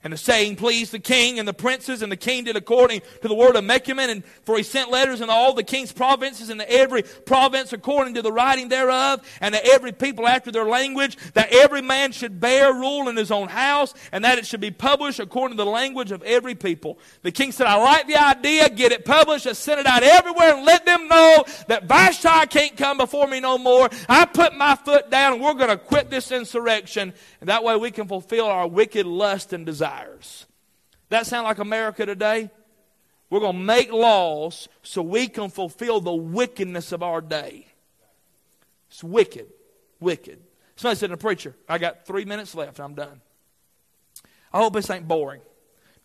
And 0.04 0.12
the 0.12 0.18
saying 0.18 0.58
pleased 0.58 0.92
the 0.92 1.00
king 1.00 1.40
and 1.40 1.48
the 1.48 1.54
princes, 1.54 2.02
and 2.02 2.12
the 2.12 2.18
king 2.18 2.44
did 2.44 2.58
according 2.58 3.02
to 3.22 3.28
the 3.30 3.34
word 3.34 3.56
of 3.56 3.64
Memucan. 3.64 4.10
And 4.10 4.26
for 4.44 4.58
he 4.58 4.64
sent 4.64 4.92
letters 4.92 5.22
into 5.22 5.32
all 5.32 5.54
the 5.54 5.64
king's 5.64 5.94
provinces, 5.94 6.50
and 6.50 6.60
to 6.60 6.70
every 6.70 7.04
province 7.04 7.72
according 7.72 8.16
to 8.16 8.22
the 8.22 8.32
writing 8.32 8.68
thereof, 8.68 9.22
and 9.40 9.56
to 9.56 9.66
every 9.66 9.94
people 9.94 10.28
after 10.28 10.52
their 10.52 10.66
language, 10.66 11.16
that 11.36 11.54
every 11.54 11.82
man 11.82 12.12
should 12.12 12.42
bear 12.42 12.74
rule 12.74 13.08
in 13.08 13.16
his 13.16 13.32
own 13.32 13.48
house, 13.48 13.94
and 14.12 14.26
that 14.26 14.38
it 14.38 14.46
should 14.46 14.60
be 14.60 14.72
published 14.72 15.22
according 15.22 15.58
to 15.58 15.64
the 15.64 15.70
language 15.70 16.12
of 16.12 16.22
every 16.24 16.56
people. 16.56 17.00
The 17.22 17.32
king 17.32 17.54
said, 17.54 17.68
I 17.68 17.76
like 17.76 18.08
the 18.08 18.18
idea, 18.18 18.68
get 18.70 18.92
it 18.92 19.06
published, 19.06 19.46
and 19.46 19.56
send 19.56 19.80
it 19.80 19.86
out 19.86 20.04
everywhere, 20.04 20.56
and 20.56 20.66
let 20.66 20.86
them 20.86 21.08
know 21.08 21.46
that 21.68 21.86
Vashti 21.86 22.48
can't 22.48 22.76
come 22.76 22.98
before 22.98 23.28
me 23.28 23.40
no 23.40 23.58
more. 23.58 23.90
I 24.10 24.26
put 24.26 24.54
my 24.54 24.76
foot 24.76 25.10
down, 25.10 25.34
and 25.34 25.42
we're 25.42 25.54
going 25.54 25.70
to 25.70 25.78
quit 25.78 26.10
this 26.10 26.30
insurrection, 26.34 27.14
and 27.40 27.48
that 27.48 27.64
way 27.64 27.78
we 27.78 27.90
can 27.90 28.10
fulfill 28.10 28.48
our 28.48 28.68
wicked 28.68 29.06
lust 29.06 29.54
and 29.54 29.66
desire 29.66 29.93
desires. 29.94 30.46
That 31.10 31.26
sound 31.28 31.46
like 31.46 31.60
America 31.60 32.06
today? 32.06 32.50
We're 33.30 33.40
going 33.40 33.58
to 33.58 33.64
make 33.64 33.92
laws 33.92 34.68
so 34.84 35.02
we 35.02 35.28
can 35.28 35.50
fulfill 35.50 36.00
the 36.00 36.14
wickedness 36.14 36.92
of 36.92 37.02
our 37.02 37.22
day. 37.22 37.68
It's 38.90 39.04
wicked. 39.04 39.48
Wicked. 40.00 40.40
Somebody 40.76 41.00
said 41.00 41.08
to 41.08 41.16
the 41.16 41.22
preacher, 41.22 41.56
I 41.68 41.78
got 41.78 42.06
three 42.06 42.26
minutes 42.26 42.54
left. 42.56 42.80
I'm 42.80 42.94
done. 42.94 43.22
I 44.52 44.60
hope 44.60 44.74
this 44.74 44.90
ain't 44.90 45.08
boring. 45.08 45.42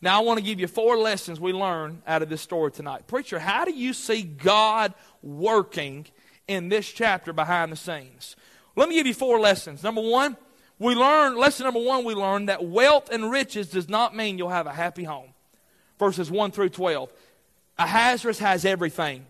Now, 0.01 0.21
I 0.21 0.25
want 0.25 0.39
to 0.39 0.45
give 0.45 0.61
you 0.61 0.69
four 0.69 0.97
lessons 0.97 1.41
we 1.41 1.53
learn 1.53 2.03
out 2.07 2.23
of 2.23 2.29
this 2.29 2.41
story 2.41 2.71
tonight. 2.71 3.07
Preacher, 3.07 3.39
how 3.39 3.65
do 3.65 3.73
you 3.73 3.93
see 3.93 4.23
God 4.23 4.95
working 5.23 6.07
in 6.47 6.69
this 6.69 6.89
chapter 6.89 7.33
behind 7.33 7.73
the 7.73 7.77
scenes? 7.77 8.37
Let 8.77 8.89
me 8.89 8.95
give 8.95 9.07
you 9.07 9.15
four 9.15 9.41
lessons. 9.41 9.83
Number 9.83 10.01
one, 10.01 10.37
we 10.79 10.95
learn, 10.95 11.37
lesson 11.37 11.65
number 11.65 11.81
one, 11.81 12.05
we 12.05 12.15
learn 12.15 12.47
that 12.47 12.65
wealth 12.65 13.11
and 13.11 13.31
riches 13.31 13.69
does 13.71 13.89
not 13.89 14.15
mean 14.15 14.39
you'll 14.39 14.49
have 14.49 14.67
a 14.67 14.73
happy 14.73 15.05
home. 15.05 15.31
Verses 15.99 16.31
1 16.31 16.53
through 16.53 16.69
12. 16.69 17.13
Ahasuerus 17.79 18.39
has 18.39 18.65
everything. 18.65 19.27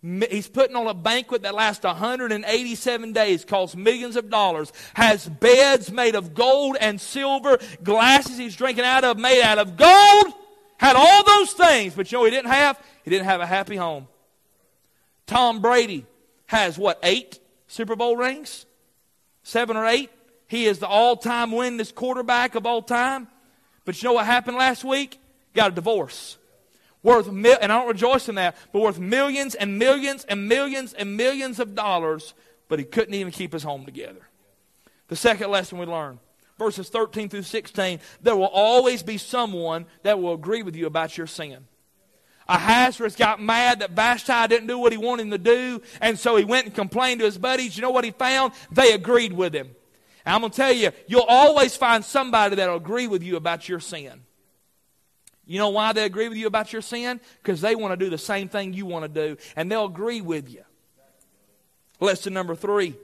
He's 0.00 0.48
putting 0.48 0.76
on 0.76 0.86
a 0.86 0.94
banquet 0.94 1.42
that 1.42 1.54
lasts 1.54 1.84
187 1.84 3.12
days, 3.12 3.44
costs 3.44 3.74
millions 3.74 4.14
of 4.16 4.30
dollars, 4.30 4.72
has 4.94 5.28
beds 5.28 5.90
made 5.90 6.14
of 6.14 6.34
gold 6.34 6.76
and 6.80 7.00
silver, 7.00 7.58
glasses 7.82 8.38
he's 8.38 8.54
drinking 8.54 8.84
out 8.84 9.02
of 9.02 9.18
made 9.18 9.42
out 9.42 9.58
of 9.58 9.76
gold, 9.76 10.34
had 10.78 10.94
all 10.94 11.24
those 11.24 11.52
things, 11.52 11.94
but 11.94 12.10
you 12.12 12.18
know 12.18 12.24
he 12.24 12.30
didn't 12.30 12.50
have? 12.50 12.80
He 13.02 13.10
didn't 13.10 13.24
have 13.24 13.40
a 13.40 13.46
happy 13.46 13.74
home. 13.74 14.06
Tom 15.26 15.60
Brady 15.60 16.06
has 16.46 16.78
what, 16.78 17.00
eight 17.02 17.40
Super 17.66 17.96
Bowl 17.96 18.16
rings? 18.16 18.66
Seven 19.42 19.76
or 19.76 19.86
eight? 19.86 20.10
He 20.48 20.64
is 20.64 20.78
the 20.78 20.88
all 20.88 21.16
time 21.16 21.50
winningest 21.50 21.94
quarterback 21.94 22.54
of 22.54 22.66
all 22.66 22.82
time. 22.82 23.28
But 23.84 24.02
you 24.02 24.08
know 24.08 24.14
what 24.14 24.26
happened 24.26 24.56
last 24.56 24.82
week? 24.82 25.20
Got 25.54 25.72
a 25.72 25.74
divorce. 25.74 26.36
Worth, 27.02 27.28
and 27.28 27.46
I 27.46 27.66
don't 27.66 27.86
rejoice 27.86 28.28
in 28.28 28.34
that, 28.34 28.56
but 28.72 28.82
worth 28.82 28.98
millions 28.98 29.54
and 29.54 29.78
millions 29.78 30.24
and 30.24 30.48
millions 30.48 30.94
and 30.94 31.16
millions 31.16 31.60
of 31.60 31.74
dollars, 31.74 32.34
but 32.68 32.78
he 32.78 32.84
couldn't 32.84 33.14
even 33.14 33.32
keep 33.32 33.52
his 33.52 33.62
home 33.62 33.84
together. 33.84 34.20
The 35.06 35.16
second 35.16 35.50
lesson 35.50 35.78
we 35.78 35.86
learn, 35.86 36.18
verses 36.58 36.88
13 36.88 37.28
through 37.28 37.42
16, 37.42 38.00
there 38.20 38.36
will 38.36 38.46
always 38.46 39.02
be 39.02 39.16
someone 39.16 39.86
that 40.02 40.20
will 40.20 40.34
agree 40.34 40.62
with 40.62 40.74
you 40.74 40.86
about 40.86 41.16
your 41.16 41.28
sin. 41.28 41.66
Ahasuerus 42.48 43.14
got 43.14 43.40
mad 43.40 43.80
that 43.80 43.92
Vashti 43.92 44.48
didn't 44.48 44.66
do 44.66 44.78
what 44.78 44.92
he 44.92 44.98
wanted 44.98 45.22
him 45.22 45.30
to 45.30 45.38
do, 45.38 45.82
and 46.00 46.18
so 46.18 46.34
he 46.36 46.44
went 46.44 46.66
and 46.66 46.74
complained 46.74 47.20
to 47.20 47.26
his 47.26 47.38
buddies. 47.38 47.76
You 47.76 47.82
know 47.82 47.90
what 47.90 48.04
he 48.04 48.10
found? 48.10 48.54
They 48.72 48.92
agreed 48.92 49.32
with 49.32 49.54
him. 49.54 49.70
I'm 50.34 50.40
going 50.40 50.50
to 50.50 50.56
tell 50.56 50.72
you, 50.72 50.90
you'll 51.06 51.22
always 51.22 51.76
find 51.76 52.04
somebody 52.04 52.56
that'll 52.56 52.76
agree 52.76 53.06
with 53.06 53.22
you 53.22 53.36
about 53.36 53.68
your 53.68 53.80
sin. 53.80 54.22
You 55.46 55.58
know 55.58 55.70
why 55.70 55.92
they 55.92 56.04
agree 56.04 56.28
with 56.28 56.36
you 56.36 56.46
about 56.46 56.72
your 56.72 56.82
sin? 56.82 57.20
Because 57.42 57.60
they 57.60 57.74
want 57.74 57.92
to 57.92 57.96
do 57.96 58.10
the 58.10 58.18
same 58.18 58.48
thing 58.48 58.74
you 58.74 58.84
want 58.84 59.04
to 59.04 59.08
do, 59.08 59.38
and 59.56 59.70
they'll 59.70 59.86
agree 59.86 60.20
with 60.20 60.50
you. 60.50 60.62
Lesson 62.00 62.34
number 62.34 62.54
three 62.54 62.96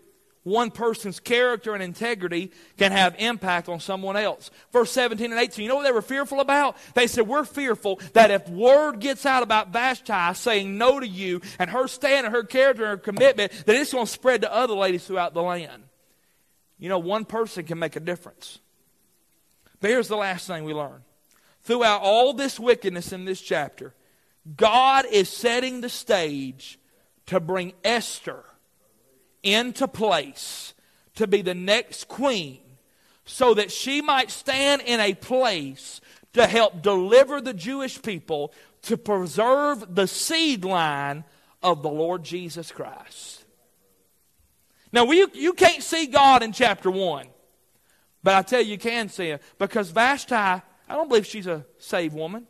one 0.44 0.70
person's 0.70 1.20
character 1.20 1.72
and 1.72 1.82
integrity 1.82 2.52
can 2.76 2.92
have 2.92 3.16
impact 3.18 3.68
on 3.70 3.80
someone 3.80 4.16
else. 4.16 4.50
Verse 4.72 4.92
17 4.92 5.32
and 5.32 5.40
18, 5.40 5.62
you 5.62 5.68
know 5.70 5.76
what 5.76 5.84
they 5.84 5.92
were 5.92 6.02
fearful 6.02 6.40
about? 6.40 6.76
They 6.92 7.06
said, 7.06 7.26
We're 7.26 7.44
fearful 7.44 7.98
that 8.12 8.30
if 8.30 8.48
word 8.50 9.00
gets 9.00 9.24
out 9.24 9.42
about 9.42 9.70
Vashti 9.70 10.34
saying 10.34 10.76
no 10.76 11.00
to 11.00 11.08
you 11.08 11.40
and 11.58 11.70
her 11.70 11.88
stand 11.88 12.26
and 12.26 12.34
her 12.34 12.44
character 12.44 12.84
and 12.84 12.90
her 12.90 12.96
commitment, 12.98 13.52
that 13.64 13.74
it's 13.74 13.92
going 13.92 14.04
to 14.04 14.12
spread 14.12 14.42
to 14.42 14.54
other 14.54 14.74
ladies 14.74 15.06
throughout 15.06 15.32
the 15.32 15.42
land. 15.42 15.82
You 16.78 16.88
know, 16.88 16.98
one 16.98 17.24
person 17.24 17.64
can 17.64 17.78
make 17.78 17.96
a 17.96 18.00
difference. 18.00 18.58
But 19.80 19.90
here's 19.90 20.08
the 20.08 20.16
last 20.16 20.46
thing 20.46 20.64
we 20.64 20.74
learn. 20.74 21.02
Throughout 21.62 22.02
all 22.02 22.32
this 22.32 22.60
wickedness 22.60 23.12
in 23.12 23.24
this 23.24 23.40
chapter, 23.40 23.94
God 24.56 25.06
is 25.10 25.28
setting 25.28 25.80
the 25.80 25.88
stage 25.88 26.78
to 27.26 27.40
bring 27.40 27.72
Esther 27.82 28.44
into 29.42 29.88
place 29.88 30.74
to 31.14 31.26
be 31.26 31.42
the 31.42 31.54
next 31.54 32.08
queen 32.08 32.60
so 33.24 33.54
that 33.54 33.72
she 33.72 34.02
might 34.02 34.30
stand 34.30 34.82
in 34.82 35.00
a 35.00 35.14
place 35.14 36.00
to 36.34 36.46
help 36.46 36.82
deliver 36.82 37.40
the 37.40 37.54
Jewish 37.54 38.02
people 38.02 38.52
to 38.82 38.96
preserve 38.96 39.94
the 39.94 40.06
seed 40.06 40.64
line 40.64 41.24
of 41.62 41.82
the 41.82 41.88
Lord 41.88 42.22
Jesus 42.22 42.70
Christ. 42.70 43.43
Now, 44.94 45.11
you, 45.11 45.28
you 45.35 45.54
can't 45.54 45.83
see 45.83 46.07
God 46.07 46.44
in 46.44 46.52
chapter 46.52 46.88
1, 46.88 47.26
but 48.22 48.35
I 48.35 48.42
tell 48.42 48.61
you, 48.61 48.70
you 48.70 48.78
can 48.78 49.09
see 49.09 49.26
him 49.26 49.40
because 49.59 49.90
Vashti, 49.90 50.37
I 50.37 50.62
don't 50.88 51.09
believe 51.09 51.26
she's 51.26 51.48
a 51.48 51.66
saved 51.78 52.14
woman. 52.14 52.46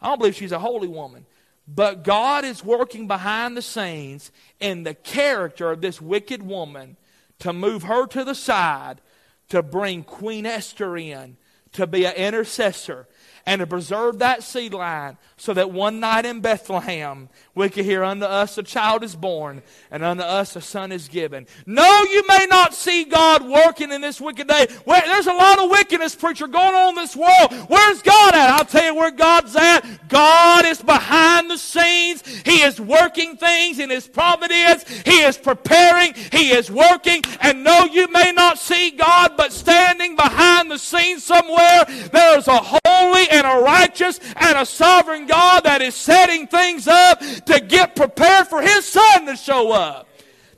I 0.00 0.08
don't 0.08 0.16
believe 0.16 0.34
she's 0.34 0.52
a 0.52 0.58
holy 0.58 0.88
woman. 0.88 1.26
But 1.68 2.02
God 2.02 2.46
is 2.46 2.64
working 2.64 3.08
behind 3.08 3.58
the 3.58 3.62
scenes 3.62 4.32
in 4.58 4.84
the 4.84 4.94
character 4.94 5.70
of 5.70 5.82
this 5.82 6.00
wicked 6.00 6.42
woman 6.42 6.96
to 7.40 7.52
move 7.52 7.82
her 7.82 8.06
to 8.06 8.24
the 8.24 8.34
side 8.34 9.02
to 9.50 9.62
bring 9.62 10.02
Queen 10.02 10.46
Esther 10.46 10.96
in 10.96 11.36
to 11.72 11.86
be 11.86 12.06
an 12.06 12.14
intercessor. 12.14 13.06
And 13.46 13.60
to 13.60 13.66
preserve 13.66 14.20
that 14.20 14.42
seed 14.42 14.74
line 14.74 15.16
so 15.36 15.52
that 15.54 15.70
one 15.70 15.98
night 15.98 16.24
in 16.24 16.40
Bethlehem 16.40 17.28
we 17.54 17.68
could 17.68 17.84
hear, 17.84 18.04
Unto 18.04 18.26
us 18.26 18.58
a 18.58 18.62
child 18.62 19.02
is 19.02 19.14
born, 19.16 19.62
and 19.90 20.02
unto 20.02 20.22
us 20.22 20.54
a 20.56 20.60
son 20.60 20.92
is 20.92 21.08
given. 21.08 21.46
No, 21.66 22.02
you 22.04 22.24
may 22.28 22.46
not 22.48 22.74
see 22.74 23.04
God 23.04 23.46
working 23.46 23.90
in 23.90 24.00
this 24.00 24.20
wicked 24.20 24.48
day. 24.48 24.66
There's 24.86 25.26
a 25.26 25.32
lot 25.32 25.58
of 25.58 25.70
wickedness, 25.70 26.14
preacher, 26.14 26.46
going 26.46 26.74
on 26.74 26.90
in 26.90 26.94
this 26.96 27.16
world. 27.16 27.52
Where's 27.68 28.02
God 28.02 28.34
at? 28.34 28.50
I'll 28.50 28.64
tell 28.64 28.84
you 28.84 28.94
where 28.94 29.10
God's 29.10 29.56
at. 29.56 30.08
God 30.08 30.66
is 30.66 30.82
behind 30.82 31.50
the 31.50 31.56
scenes. 31.56 32.26
He 32.44 32.62
is 32.62 32.80
working 32.80 33.36
things 33.36 33.78
in 33.78 33.90
His 33.90 34.06
providence. 34.06 34.88
He 35.04 35.20
is 35.22 35.38
preparing. 35.38 36.14
He 36.32 36.52
is 36.52 36.70
working. 36.70 37.22
And 37.40 37.64
no, 37.64 37.84
you 37.84 38.08
may 38.08 38.32
not 38.32 38.58
see 38.58 38.90
God, 38.90 39.36
but 39.36 39.52
standing 39.52 40.16
behind 40.16 40.70
the 40.70 40.78
scenes 40.78 41.24
somewhere, 41.24 41.84
there's 42.12 42.48
a 42.48 42.58
holy 43.02 43.28
and 43.30 43.46
a 43.46 43.62
righteous 43.62 44.20
and 44.36 44.58
a 44.58 44.66
sovereign 44.66 45.26
God 45.26 45.64
that 45.64 45.82
is 45.82 45.94
setting 45.94 46.46
things 46.46 46.86
up 46.88 47.20
to 47.20 47.60
get 47.60 47.96
prepared 47.96 48.48
for 48.48 48.62
His 48.62 48.84
Son 48.84 49.26
to 49.26 49.36
show 49.36 49.72
up. 49.72 50.08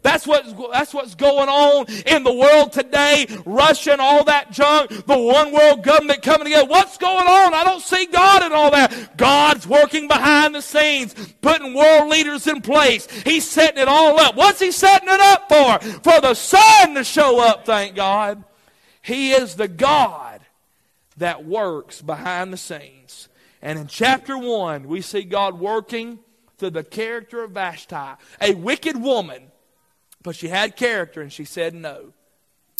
That's, 0.02 0.26
what, 0.26 0.44
that's 0.70 0.92
what's 0.92 1.14
going 1.14 1.48
on 1.48 1.86
in 2.04 2.24
the 2.24 2.32
world 2.32 2.72
today. 2.72 3.26
Russia 3.46 3.92
and 3.92 4.02
all 4.02 4.22
that 4.24 4.50
junk, 4.52 4.90
the 4.90 5.16
one 5.16 5.50
world 5.50 5.82
government 5.82 6.20
coming 6.20 6.44
together. 6.44 6.68
What's 6.68 6.98
going 6.98 7.26
on? 7.26 7.54
I 7.54 7.64
don't 7.64 7.80
see 7.80 8.04
God 8.04 8.42
in 8.42 8.52
all 8.52 8.70
that. 8.72 9.16
God's 9.16 9.66
working 9.66 10.06
behind 10.06 10.54
the 10.54 10.60
scenes, 10.60 11.14
putting 11.40 11.72
world 11.72 12.10
leaders 12.10 12.46
in 12.46 12.60
place. 12.60 13.08
He's 13.22 13.48
setting 13.48 13.80
it 13.80 13.88
all 13.88 14.20
up. 14.20 14.36
What's 14.36 14.60
He 14.60 14.72
setting 14.72 15.08
it 15.08 15.20
up 15.20 15.48
for? 15.48 15.78
For 16.00 16.20
the 16.20 16.34
Son 16.34 16.94
to 16.96 17.02
show 17.02 17.40
up, 17.40 17.64
thank 17.64 17.96
God. 17.96 18.44
He 19.00 19.32
is 19.32 19.54
the 19.54 19.68
God 19.68 20.33
that 21.16 21.44
works 21.44 22.02
behind 22.02 22.52
the 22.52 22.56
scenes. 22.56 23.28
And 23.62 23.78
in 23.78 23.86
chapter 23.86 24.36
1, 24.36 24.86
we 24.86 25.00
see 25.00 25.22
God 25.22 25.58
working 25.58 26.18
through 26.58 26.70
the 26.70 26.84
character 26.84 27.42
of 27.42 27.52
Vashti, 27.52 28.22
a 28.40 28.54
wicked 28.54 29.00
woman, 29.00 29.50
but 30.22 30.36
she 30.36 30.48
had 30.48 30.76
character 30.76 31.20
and 31.20 31.32
she 31.32 31.44
said 31.44 31.74
no. 31.74 32.12